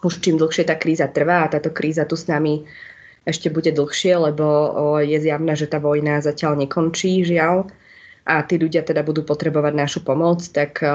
už 0.00 0.24
čím 0.24 0.40
dlhšie 0.40 0.64
tá 0.64 0.80
kríza 0.80 1.12
trvá 1.12 1.44
a 1.44 1.52
táto 1.52 1.68
kríza 1.68 2.08
tu 2.08 2.16
s 2.16 2.24
nami 2.24 2.64
ešte 3.28 3.52
bude 3.52 3.68
dlhšie, 3.68 4.16
lebo 4.16 4.44
uh, 4.48 5.04
je 5.04 5.20
zjavné, 5.20 5.52
že 5.52 5.68
tá 5.68 5.76
vojna 5.76 6.24
zatiaľ 6.24 6.56
nekončí, 6.64 7.28
žiaľ 7.28 7.68
a 8.28 8.44
tí 8.44 8.60
ľudia 8.60 8.84
teda 8.84 9.00
budú 9.00 9.24
potrebovať 9.24 9.72
našu 9.72 10.00
pomoc, 10.04 10.44
tak 10.52 10.84
eh, 10.84 10.90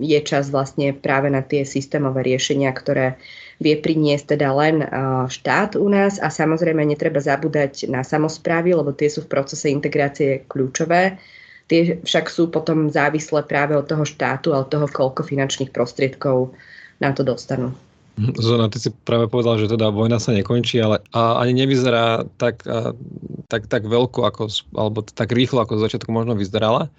je 0.00 0.20
čas 0.24 0.48
vlastne 0.48 0.96
práve 0.96 1.28
na 1.28 1.44
tie 1.44 1.62
systémové 1.62 2.24
riešenia, 2.24 2.72
ktoré 2.72 3.20
vie 3.62 3.78
priniesť 3.78 4.36
teda 4.36 4.48
len 4.56 4.76
eh, 4.82 4.88
štát 5.28 5.76
u 5.76 5.86
nás 5.88 6.16
a 6.18 6.32
samozrejme 6.32 6.80
netreba 6.84 7.20
zabúdať 7.20 7.88
na 7.92 8.00
samozprávy, 8.00 8.72
lebo 8.72 8.96
tie 8.96 9.12
sú 9.12 9.24
v 9.24 9.32
procese 9.32 9.68
integrácie 9.68 10.48
kľúčové. 10.48 11.20
Tie 11.64 11.96
však 12.04 12.28
sú 12.28 12.52
potom 12.52 12.92
závislé 12.92 13.40
práve 13.48 13.72
od 13.72 13.88
toho 13.88 14.04
štátu 14.04 14.52
a 14.52 14.60
od 14.60 14.68
toho, 14.68 14.84
koľko 14.84 15.24
finančných 15.24 15.72
prostriedkov 15.72 16.52
na 17.00 17.16
to 17.16 17.24
dostanú. 17.24 17.72
Zona, 18.38 18.70
ty 18.70 18.78
si 18.78 18.94
práve 18.94 19.26
povedal, 19.26 19.58
že 19.58 19.66
teda 19.66 19.90
vojna 19.90 20.22
sa 20.22 20.30
nekončí, 20.30 20.78
ale 20.78 21.02
a 21.10 21.42
ani 21.42 21.66
nevyzerá 21.66 22.22
tak, 22.38 22.62
a, 22.62 22.94
tak, 23.50 23.66
tak 23.66 23.90
veľko, 23.90 24.22
ako, 24.22 24.42
alebo 24.78 25.02
tak 25.02 25.34
rýchlo, 25.34 25.66
ako 25.66 25.82
z 25.82 25.84
začiatku 25.90 26.10
možno 26.14 26.38
vyzerala. 26.38 26.94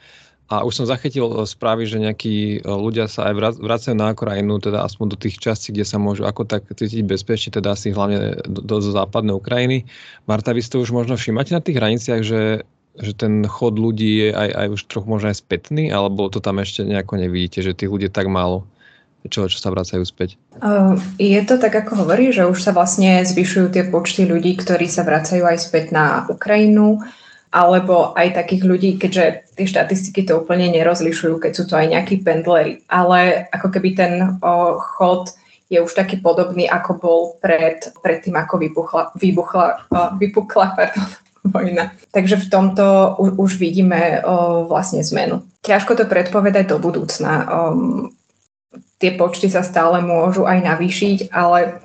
A 0.46 0.62
už 0.62 0.78
som 0.78 0.86
zachytil 0.86 1.26
e, 1.26 1.50
správy, 1.50 1.90
že 1.90 1.98
nejakí 1.98 2.62
e, 2.62 2.68
ľudia 2.68 3.10
sa 3.10 3.34
aj 3.34 3.58
vracajú 3.58 3.96
na 3.98 4.14
Ukrajinu, 4.14 4.62
teda 4.62 4.86
aspoň 4.86 5.16
do 5.16 5.18
tých 5.18 5.42
častí, 5.42 5.74
kde 5.74 5.88
sa 5.88 5.98
môžu 5.98 6.28
ako 6.28 6.46
tak 6.46 6.70
cítiť 6.70 7.02
bezpečne, 7.02 7.50
teda 7.50 7.74
asi 7.74 7.90
hlavne 7.90 8.46
do, 8.46 8.62
do 8.62 8.78
západnej 8.78 9.34
Ukrajiny. 9.34 9.90
Marta, 10.30 10.54
vy 10.54 10.62
ste 10.62 10.78
už 10.78 10.94
možno 10.94 11.18
všímate 11.18 11.50
na 11.50 11.66
tých 11.66 11.82
hraniciach, 11.82 12.22
že, 12.22 12.62
že 12.94 13.12
ten 13.18 13.42
chod 13.50 13.82
ľudí 13.82 14.30
je 14.30 14.30
aj, 14.38 14.50
aj 14.54 14.68
už 14.78 14.82
trochu 14.86 15.08
možno 15.10 15.34
aj 15.34 15.42
spätný, 15.42 15.90
alebo 15.90 16.30
to 16.30 16.38
tam 16.38 16.62
ešte 16.62 16.86
nejako 16.86 17.18
nevidíte, 17.26 17.66
že 17.66 17.74
tých 17.74 17.90
ľudí 17.90 18.06
je 18.06 18.14
tak 18.14 18.30
málo? 18.30 18.70
Čo, 19.28 19.50
čo 19.50 19.58
sa 19.58 19.74
vracajú 19.74 20.04
späť? 20.06 20.38
Je 21.18 21.42
to 21.44 21.58
tak, 21.58 21.74
ako 21.74 22.06
hovorí, 22.06 22.30
že 22.30 22.46
už 22.46 22.62
sa 22.62 22.72
vlastne 22.72 23.26
zvyšujú 23.26 23.74
tie 23.74 23.84
počty 23.90 24.26
ľudí, 24.30 24.58
ktorí 24.58 24.86
sa 24.86 25.02
vracajú 25.02 25.44
aj 25.46 25.58
späť 25.60 25.92
na 25.92 26.26
Ukrajinu, 26.30 27.02
alebo 27.56 28.12
aj 28.20 28.36
takých 28.36 28.64
ľudí, 28.68 28.90
keďže 29.00 29.56
tie 29.56 29.66
štatistiky 29.66 30.28
to 30.28 30.44
úplne 30.44 30.68
nerozlišujú, 30.76 31.40
keď 31.40 31.52
sú 31.56 31.64
to 31.64 31.80
aj 31.80 31.88
nejakí 31.88 32.20
pendleri. 32.20 32.84
Ale 32.92 33.48
ako 33.56 33.68
keby 33.72 33.90
ten 33.96 34.14
chod 35.00 35.32
je 35.72 35.80
už 35.80 35.96
taký 35.96 36.20
podobný, 36.20 36.68
ako 36.68 36.92
bol 37.00 37.20
pred, 37.40 37.80
pred 38.04 38.22
tým, 38.22 38.38
ako 38.38 38.62
vybuchla, 38.62 39.04
vybuchla, 39.18 39.88
vypukla 40.20 40.66
pardon, 40.76 41.08
vojna. 41.56 41.96
Takže 42.12 42.44
v 42.44 42.48
tomto 42.52 43.16
už, 43.18 43.58
vidíme 43.58 44.22
vlastne 44.68 45.02
zmenu. 45.02 45.42
Ťažko 45.64 45.98
to 45.98 46.06
predpovedať 46.06 46.70
do 46.70 46.78
budúcna. 46.78 47.32
O, 47.42 47.46
tie 49.00 49.12
počty 49.16 49.52
sa 49.52 49.62
stále 49.62 50.00
môžu 50.02 50.48
aj 50.48 50.60
navýšiť, 50.64 51.30
ale 51.36 51.84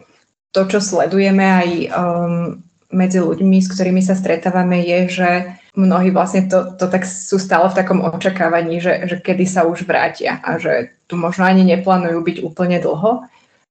to, 0.51 0.67
čo 0.67 0.79
sledujeme 0.83 1.47
aj 1.47 1.69
um, 1.95 2.63
medzi 2.91 3.23
ľuďmi, 3.23 3.59
s 3.63 3.71
ktorými 3.71 4.03
sa 4.03 4.19
stretávame, 4.19 4.83
je, 4.83 4.99
že 5.23 5.31
mnohí 5.79 6.11
vlastne 6.11 6.51
to, 6.51 6.75
to 6.75 6.91
tak 6.91 7.07
sú 7.07 7.39
stále 7.39 7.71
v 7.71 7.79
takom 7.79 8.03
očakávaní, 8.03 8.83
že, 8.83 9.07
že 9.07 9.17
kedy 9.23 9.47
sa 9.47 9.63
už 9.63 9.87
vrátia 9.87 10.43
a 10.43 10.59
že 10.59 10.91
tu 11.07 11.15
možno 11.15 11.47
ani 11.47 11.63
neplánujú 11.63 12.19
byť 12.19 12.37
úplne 12.43 12.83
dlho, 12.83 13.23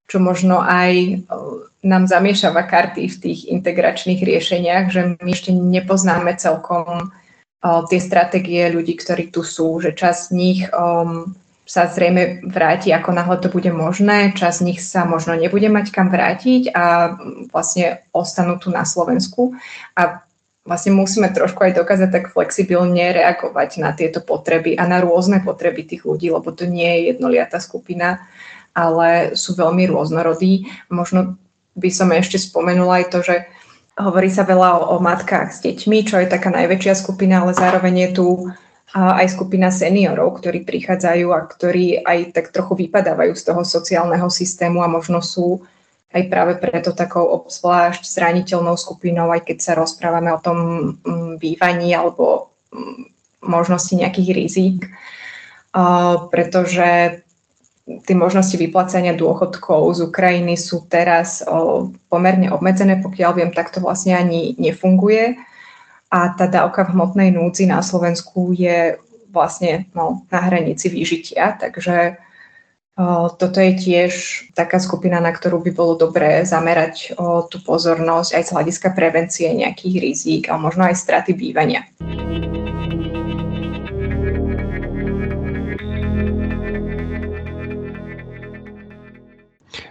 čo 0.07 0.17
možno 0.23 0.63
aj 0.63 1.23
uh, 1.27 1.67
nám 1.83 2.07
zamiešava 2.07 2.63
karty 2.67 3.07
v 3.11 3.19
tých 3.19 3.39
integračných 3.51 4.19
riešeniach, 4.19 4.85
že 4.91 5.01
my 5.19 5.31
ešte 5.31 5.51
nepoznáme 5.51 6.35
celkom 6.39 7.11
uh, 7.11 7.81
tie 7.91 7.99
stratégie 7.99 8.71
ľudí, 8.71 8.95
ktorí 8.95 9.31
tu 9.35 9.43
sú, 9.43 9.83
že 9.83 9.91
časť 9.91 10.19
z 10.27 10.29
nich 10.31 10.59
um, 10.71 11.35
sa 11.69 11.85
zrejme 11.85 12.49
vráti, 12.49 12.89
ako 12.89 13.13
náhle 13.13 13.37
to 13.37 13.53
bude 13.53 13.69
možné. 13.69 14.33
Čas 14.33 14.57
z 14.57 14.73
nich 14.73 14.81
sa 14.81 15.05
možno 15.05 15.37
nebude 15.37 15.69
mať 15.69 15.93
kam 15.93 16.09
vrátiť 16.09 16.73
a 16.73 17.13
vlastne 17.53 18.01
ostanú 18.09 18.57
tu 18.57 18.73
na 18.73 18.89
Slovensku. 18.89 19.53
A 19.93 20.25
vlastne 20.65 20.97
musíme 20.97 21.29
trošku 21.29 21.61
aj 21.61 21.77
dokázať 21.77 22.09
tak 22.09 22.25
flexibilne 22.33 23.13
reagovať 23.13 23.85
na 23.85 23.93
tieto 23.93 24.17
potreby 24.17 24.81
a 24.81 24.89
na 24.89 24.97
rôzne 24.97 25.45
potreby 25.45 25.85
tých 25.85 26.09
ľudí, 26.09 26.33
lebo 26.33 26.49
to 26.49 26.65
nie 26.65 26.89
je 26.89 27.13
jednoliatá 27.13 27.61
skupina, 27.61 28.25
ale 28.73 29.37
sú 29.37 29.53
veľmi 29.53 29.85
rôznorodí. 29.93 30.73
Možno 30.89 31.37
by 31.77 31.89
som 31.93 32.09
ešte 32.09 32.41
spomenula 32.41 33.05
aj 33.05 33.13
to, 33.13 33.21
že 33.21 33.45
hovorí 33.93 34.33
sa 34.33 34.41
veľa 34.41 34.81
o, 34.81 34.81
o 34.93 35.03
matkách 35.05 35.53
s 35.53 35.61
deťmi, 35.61 36.01
čo 36.01 36.17
je 36.17 36.33
taká 36.33 36.49
najväčšia 36.49 36.97
skupina, 36.97 37.45
ale 37.45 37.53
zároveň 37.53 38.09
je 38.09 38.11
tu 38.17 38.27
aj 38.93 39.37
skupina 39.37 39.69
seniorov, 39.69 40.41
ktorí 40.41 40.65
prichádzajú 40.65 41.27
a 41.29 41.45
ktorí 41.45 42.01
aj 42.01 42.33
tak 42.33 42.49
trochu 42.49 42.87
vypadávajú 42.87 43.37
z 43.37 43.43
toho 43.45 43.61
sociálneho 43.61 44.29
systému 44.33 44.81
a 44.81 44.89
možno 44.89 45.21
sú 45.21 45.61
aj 46.09 46.25
práve 46.25 46.57
preto 46.57 46.97
takou 46.97 47.21
obzvlášť 47.21 48.01
zraniteľnou 48.01 48.73
skupinou, 48.73 49.29
aj 49.29 49.45
keď 49.45 49.57
sa 49.61 49.73
rozprávame 49.77 50.33
o 50.33 50.41
tom 50.41 50.57
mm, 51.05 51.37
bývaní 51.37 51.93
alebo 51.93 52.49
mm, 52.73 53.13
možnosti 53.45 53.93
nejakých 53.93 54.29
rizík, 54.35 54.79
pretože 56.33 57.21
tie 58.05 58.15
možnosti 58.15 58.53
vyplácania 58.53 59.17
dôchodkov 59.17 59.95
z 59.95 59.99
Ukrajiny 60.05 60.59
sú 60.59 60.85
teraz 60.85 61.41
pomerne 62.11 62.51
obmedzené, 62.53 63.01
pokiaľ 63.01 63.31
viem, 63.39 63.51
tak 63.55 63.73
to 63.73 63.81
vlastne 63.81 64.13
ani 64.13 64.53
nefunguje. 64.59 65.39
A 66.09 66.33
tá 66.33 66.49
dávka 66.49 66.89
v 66.89 66.97
hmotnej 66.97 67.29
núdzi 67.29 67.69
na 67.69 67.85
Slovensku 67.85 68.49
je 68.57 68.97
vlastne 69.29 69.85
no, 69.93 70.25
na 70.33 70.41
hranici 70.41 70.89
vyžitia, 70.89 71.53
takže 71.53 72.17
toto 73.39 73.63
je 73.63 73.79
tiež 73.79 74.11
taká 74.51 74.75
skupina, 74.81 75.23
na 75.23 75.31
ktorú 75.31 75.63
by 75.63 75.71
bolo 75.71 75.95
dobré 75.95 76.43
zamerať 76.43 77.15
tú 77.47 77.57
pozornosť 77.63 78.35
aj 78.35 78.43
z 78.43 78.51
hľadiska 78.51 78.89
prevencie 78.91 79.47
nejakých 79.55 79.95
rizík 80.03 80.43
a 80.51 80.59
možno 80.59 80.83
aj 80.83 80.99
straty 80.99 81.31
bývania. 81.31 81.87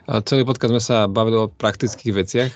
Celý 0.09 0.49
podcast 0.49 0.73
sme 0.73 0.81
sa 0.81 1.05
bavili 1.05 1.37
o 1.37 1.53
praktických 1.53 2.12
veciach 2.16 2.53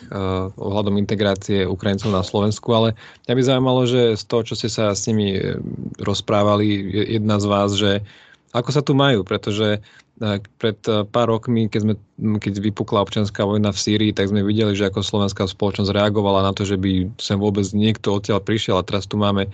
ohľadom 0.57 0.97
integrácie 0.97 1.69
Ukrajincov 1.69 2.09
na 2.09 2.25
Slovensku, 2.25 2.65
ale 2.73 2.97
mňa 3.29 3.35
by 3.37 3.43
zaujímalo, 3.45 3.81
že 3.85 4.17
z 4.17 4.25
toho, 4.25 4.43
čo 4.49 4.55
ste 4.57 4.73
sa 4.73 4.97
s 4.97 5.05
nimi 5.05 5.37
e, 5.37 5.61
rozprávali, 6.01 6.81
jedna 7.13 7.37
z 7.37 7.45
vás, 7.45 7.77
že 7.77 8.01
ako 8.57 8.71
sa 8.73 8.81
tu 8.81 8.97
majú, 8.97 9.21
pretože 9.21 9.77
e, 9.77 10.41
pred 10.57 10.81
e, 10.89 11.05
pár 11.05 11.29
rokmi, 11.29 11.69
keď, 11.69 11.81
sme, 11.85 11.95
keď 12.41 12.73
vypukla 12.73 13.05
občianská 13.05 13.45
vojna 13.45 13.69
v 13.69 13.83
Sýrii, 13.85 14.17
tak 14.17 14.33
sme 14.33 14.41
videli, 14.41 14.73
že 14.73 14.89
ako 14.89 15.05
slovenská 15.05 15.45
spoločnosť 15.45 15.93
reagovala 15.93 16.49
na 16.49 16.57
to, 16.57 16.65
že 16.65 16.81
by 16.81 17.13
sem 17.21 17.37
vôbec 17.37 17.69
niekto 17.77 18.17
odtiaľ 18.17 18.41
prišiel. 18.41 18.81
A 18.81 18.87
teraz 18.89 19.05
tu 19.05 19.21
máme 19.21 19.53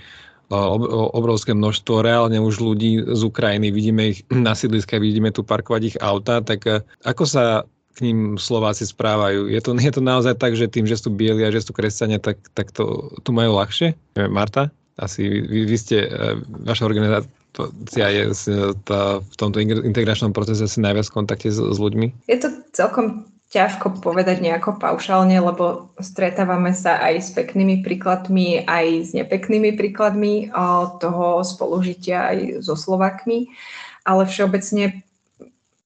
obrovské 1.19 1.51
množstvo 1.51 2.07
reálne 2.07 2.39
už 2.39 2.63
ľudí 2.63 3.03
z 3.05 3.21
Ukrajiny, 3.27 3.75
vidíme 3.75 4.15
ich 4.15 4.23
na 4.47 4.55
sídliskách, 4.55 5.03
vidíme 5.03 5.35
tu 5.35 5.43
parkovať 5.43 5.83
ich 5.83 5.97
auta, 5.99 6.39
tak 6.47 6.87
ako 7.03 7.27
sa 7.27 7.67
k 7.95 7.99
ním 8.05 8.39
Slováci 8.39 8.87
správajú. 8.87 9.51
Je 9.51 9.61
to, 9.61 9.75
je 9.75 9.93
to 9.93 10.03
naozaj 10.03 10.35
tak, 10.39 10.55
že 10.55 10.71
tým, 10.71 10.87
že 10.87 11.01
sú 11.01 11.11
bieli 11.11 11.43
a 11.43 11.55
že 11.55 11.65
sú 11.65 11.75
kresťania, 11.75 12.23
tak, 12.23 12.39
tak 12.55 12.71
to 12.71 13.11
tu 13.25 13.31
majú 13.35 13.59
ľahšie? 13.59 13.97
Marta? 14.31 14.71
Asi 14.99 15.27
vy, 15.27 15.67
vy 15.67 15.77
ste, 15.79 16.07
e, 16.07 16.39
vaša 16.67 16.87
organizácia 16.87 18.07
je 18.11 18.25
tá, 18.87 19.23
v 19.23 19.35
tomto 19.39 19.59
integračnom 19.63 20.35
procese 20.35 20.67
asi 20.67 20.83
najviac 20.83 21.07
v 21.11 21.17
kontakte 21.23 21.49
s, 21.51 21.59
s 21.59 21.79
ľuďmi? 21.79 22.31
Je 22.31 22.39
to 22.39 22.51
celkom 22.75 23.27
ťažko 23.49 24.05
povedať 24.05 24.45
nejako 24.45 24.77
paušálne, 24.77 25.33
lebo 25.41 25.89
stretávame 25.97 26.77
sa 26.77 27.01
aj 27.01 27.15
s 27.25 27.29
peknými 27.33 27.81
príkladmi, 27.81 28.69
aj 28.69 28.87
s 29.09 29.11
nepeknými 29.17 29.73
príkladmi 29.73 30.53
toho 31.01 31.41
spolužitia 31.41 32.29
aj 32.29 32.39
so 32.61 32.77
Slovakmi, 32.77 33.49
ale 34.05 34.29
všeobecne 34.29 35.01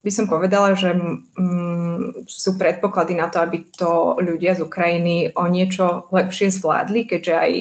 by 0.02 0.10
som 0.10 0.26
povedala, 0.26 0.74
že 0.74 0.90
mm, 0.98 2.26
sú 2.26 2.58
predpoklady 2.58 3.14
na 3.14 3.30
to, 3.30 3.38
aby 3.38 3.62
to 3.70 4.18
ľudia 4.18 4.58
z 4.58 4.66
Ukrajiny 4.66 5.30
o 5.38 5.46
niečo 5.46 6.10
lepšie 6.10 6.50
zvládli, 6.50 7.06
keďže 7.06 7.34
aj 7.38 7.52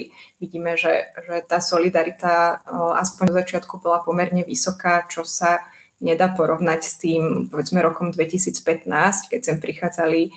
vidíme, 0.42 0.74
že, 0.74 1.14
že 1.22 1.46
tá 1.46 1.62
solidarita 1.62 2.66
aspoň 2.98 3.24
do 3.30 3.38
začiatku 3.38 3.78
bola 3.78 4.02
pomerne 4.02 4.42
vysoká, 4.42 5.06
čo 5.06 5.22
sa 5.22 5.62
nedá 6.02 6.34
porovnať 6.34 6.82
s 6.82 6.98
tým, 6.98 7.54
povedzme, 7.54 7.78
rokom 7.86 8.10
2015, 8.10 9.30
keď 9.30 9.42
sem 9.46 9.58
prichádzali 9.62 10.34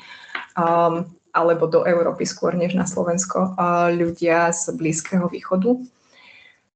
um, 0.61 1.09
alebo 1.33 1.67
do 1.67 1.89
Európy 1.89 2.29
skôr 2.29 2.53
než 2.53 2.77
na 2.77 2.85
Slovensko 2.85 3.57
uh, 3.57 3.89
ľudia 3.91 4.53
z 4.53 4.77
Blízkeho 4.77 5.27
východu. 5.33 5.81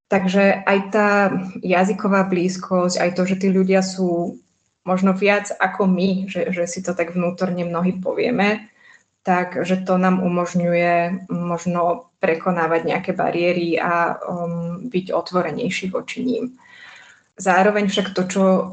Takže 0.08 0.64
aj 0.64 0.78
tá 0.88 1.08
jazyková 1.60 2.24
blízkosť, 2.32 2.96
aj 2.96 3.10
to, 3.12 3.22
že 3.28 3.44
tí 3.44 3.52
ľudia 3.52 3.84
sú 3.84 4.40
možno 4.88 5.12
viac 5.12 5.52
ako 5.52 5.84
my, 5.84 6.32
že, 6.32 6.48
že 6.48 6.64
si 6.64 6.80
to 6.80 6.96
tak 6.96 7.12
vnútorne 7.12 7.68
mnohí 7.68 8.00
povieme, 8.00 8.72
tak 9.20 9.60
že 9.68 9.84
to 9.84 10.00
nám 10.00 10.24
umožňuje 10.24 11.28
možno 11.28 12.08
prekonávať 12.16 12.80
nejaké 12.88 13.12
bariéry 13.12 13.76
a 13.76 14.16
um, 14.16 14.88
byť 14.88 15.12
otvorenejší 15.12 15.92
voči 15.92 16.24
ním. 16.24 16.56
Zároveň 17.38 17.86
však 17.92 18.16
to, 18.16 18.22
čo 18.26 18.42
uh, 18.42 18.64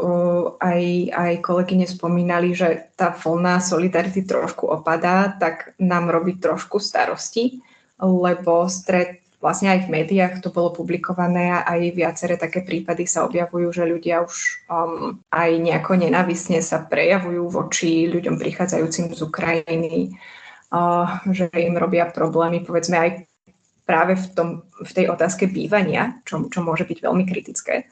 aj, 0.64 0.82
aj 1.12 1.34
kolegyne 1.44 1.86
spomínali, 1.86 2.56
že 2.56 2.90
tá 2.96 3.12
vlna 3.12 3.60
solidarity 3.60 4.24
trošku 4.24 4.72
opadá, 4.72 5.36
tak 5.36 5.76
nám 5.78 6.08
robí 6.10 6.40
trošku 6.40 6.80
starosti, 6.80 7.60
lebo 8.00 8.66
stred 8.72 9.25
vlastne 9.40 9.72
aj 9.72 9.88
v 9.88 9.92
médiách 9.92 10.34
to 10.42 10.50
bolo 10.50 10.72
publikované 10.74 11.52
a 11.52 11.66
aj 11.76 11.96
viaceré 11.96 12.36
také 12.36 12.64
prípady 12.64 13.06
sa 13.06 13.28
objavujú, 13.28 13.72
že 13.72 13.84
ľudia 13.88 14.26
už 14.26 14.36
um, 14.68 15.20
aj 15.30 15.50
nejako 15.60 16.00
nenávisne 16.00 16.60
sa 16.60 16.84
prejavujú 16.84 17.52
voči 17.52 18.10
ľuďom 18.10 18.40
prichádzajúcim 18.42 19.14
z 19.14 19.22
Ukrajiny, 19.22 20.16
uh, 20.72 21.22
že 21.30 21.52
im 21.54 21.76
robia 21.78 22.10
problémy, 22.10 22.64
povedzme 22.64 22.98
aj 22.98 23.10
práve 23.86 24.18
v, 24.18 24.26
tom, 24.34 24.50
v 24.82 24.92
tej 24.92 25.06
otázke 25.14 25.46
bývania, 25.46 26.18
čo, 26.26 26.50
čo 26.50 26.66
môže 26.66 26.90
byť 26.90 26.98
veľmi 27.06 27.24
kritické. 27.30 27.86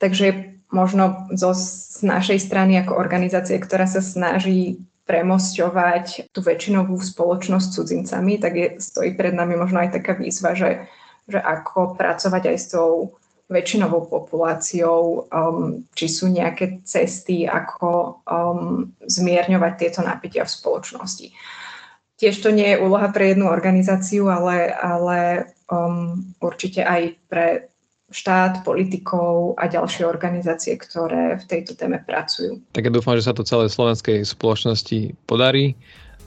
Takže 0.00 0.56
možno 0.72 1.30
zo, 1.36 1.52
z 1.54 2.02
našej 2.02 2.40
strany 2.40 2.80
ako 2.80 2.96
organizácie, 2.98 3.60
ktorá 3.60 3.86
sa 3.86 4.00
snaží 4.00 4.82
premosťovať 5.04 6.32
tú 6.32 6.40
väčšinovú 6.40 6.96
spoločnosť 6.96 7.68
cudzincami, 7.76 8.40
tak 8.40 8.52
je, 8.56 8.68
stojí 8.80 9.12
pred 9.12 9.36
nami 9.36 9.56
možno 9.56 9.84
aj 9.84 10.00
taká 10.00 10.16
výzva, 10.16 10.56
že, 10.56 10.88
že 11.28 11.36
ako 11.36 11.96
pracovať 12.00 12.42
aj 12.48 12.56
s 12.56 12.66
tou 12.72 13.20
väčšinovou 13.52 14.08
populáciou, 14.08 15.28
um, 15.28 15.84
či 15.92 16.08
sú 16.08 16.32
nejaké 16.32 16.80
cesty, 16.88 17.44
ako 17.44 18.24
um, 18.24 18.88
zmierňovať 19.04 19.72
tieto 19.76 20.00
napätia 20.00 20.48
v 20.48 20.54
spoločnosti. 20.56 21.28
Tiež 22.16 22.40
to 22.40 22.48
nie 22.48 22.72
je 22.72 22.80
úloha 22.80 23.12
pre 23.12 23.36
jednu 23.36 23.52
organizáciu, 23.52 24.32
ale, 24.32 24.72
ale 24.72 25.18
um, 25.68 26.24
určite 26.40 26.80
aj 26.80 27.20
pre 27.28 27.73
štát, 28.14 28.62
politikov 28.62 29.58
a 29.58 29.66
ďalšie 29.66 30.06
organizácie, 30.06 30.78
ktoré 30.78 31.34
v 31.34 31.44
tejto 31.50 31.74
téme 31.74 31.98
pracujú. 31.98 32.62
Tak 32.70 32.86
ja 32.86 32.94
dúfam, 32.94 33.18
že 33.18 33.26
sa 33.26 33.34
to 33.34 33.42
celej 33.42 33.74
slovenskej 33.74 34.22
spoločnosti 34.22 35.18
podarí 35.26 35.74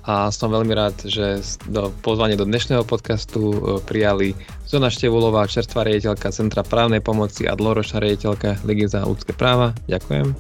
a 0.04 0.32
som 0.32 0.52
veľmi 0.52 0.72
rád, 0.72 0.96
že 1.08 1.40
do 1.68 1.92
pozvanie 2.04 2.36
do 2.40 2.48
dnešného 2.48 2.88
podcastu 2.88 3.52
e, 3.52 3.58
prijali 3.84 4.36
Zona 4.64 4.88
Števulová, 4.88 5.48
čerstvá 5.48 5.84
riaditeľka 5.84 6.32
Centra 6.32 6.64
právnej 6.64 7.04
pomoci 7.04 7.44
a 7.44 7.56
dlhoročná 7.56 8.04
riaditeľka 8.04 8.64
Ligy 8.64 8.88
za 8.88 9.04
ľudské 9.04 9.36
práva. 9.36 9.76
Ďakujem. 9.92 10.32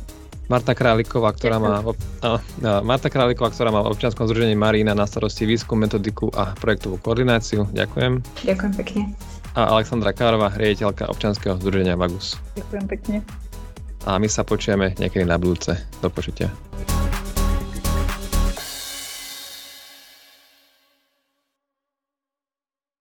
Marta 0.47 0.71
Králiková, 0.71 1.35
ktorá 1.35 1.59
má, 1.59 1.83
Marta 2.63 3.11
Králiková, 3.11 3.51
ktorá 3.51 3.67
má 3.67 3.83
v 3.83 3.91
občianskom 3.91 4.31
združení 4.31 4.55
Marína 4.55 4.95
na 4.95 5.03
starosti 5.03 5.43
výskum, 5.43 5.75
metodiku 5.83 6.31
a 6.31 6.55
projektovú 6.55 6.95
koordináciu. 7.03 7.67
Ďakujem. 7.75 8.23
Ďakujem 8.47 8.73
pekne 8.79 9.11
a 9.57 9.73
Alexandra 9.73 10.13
Kárová, 10.13 10.53
riaditeľka 10.53 11.09
občanského 11.09 11.57
združenia 11.57 11.97
Vagus. 11.97 12.37
Ďakujem 12.53 12.85
pekne. 12.85 13.17
A 14.05 14.21
my 14.21 14.29
sa 14.29 14.45
počujeme 14.45 14.93
niekedy 15.01 15.25
na 15.25 15.41
budúce. 15.41 15.73
Do 15.97 16.13
počutia. 16.13 16.53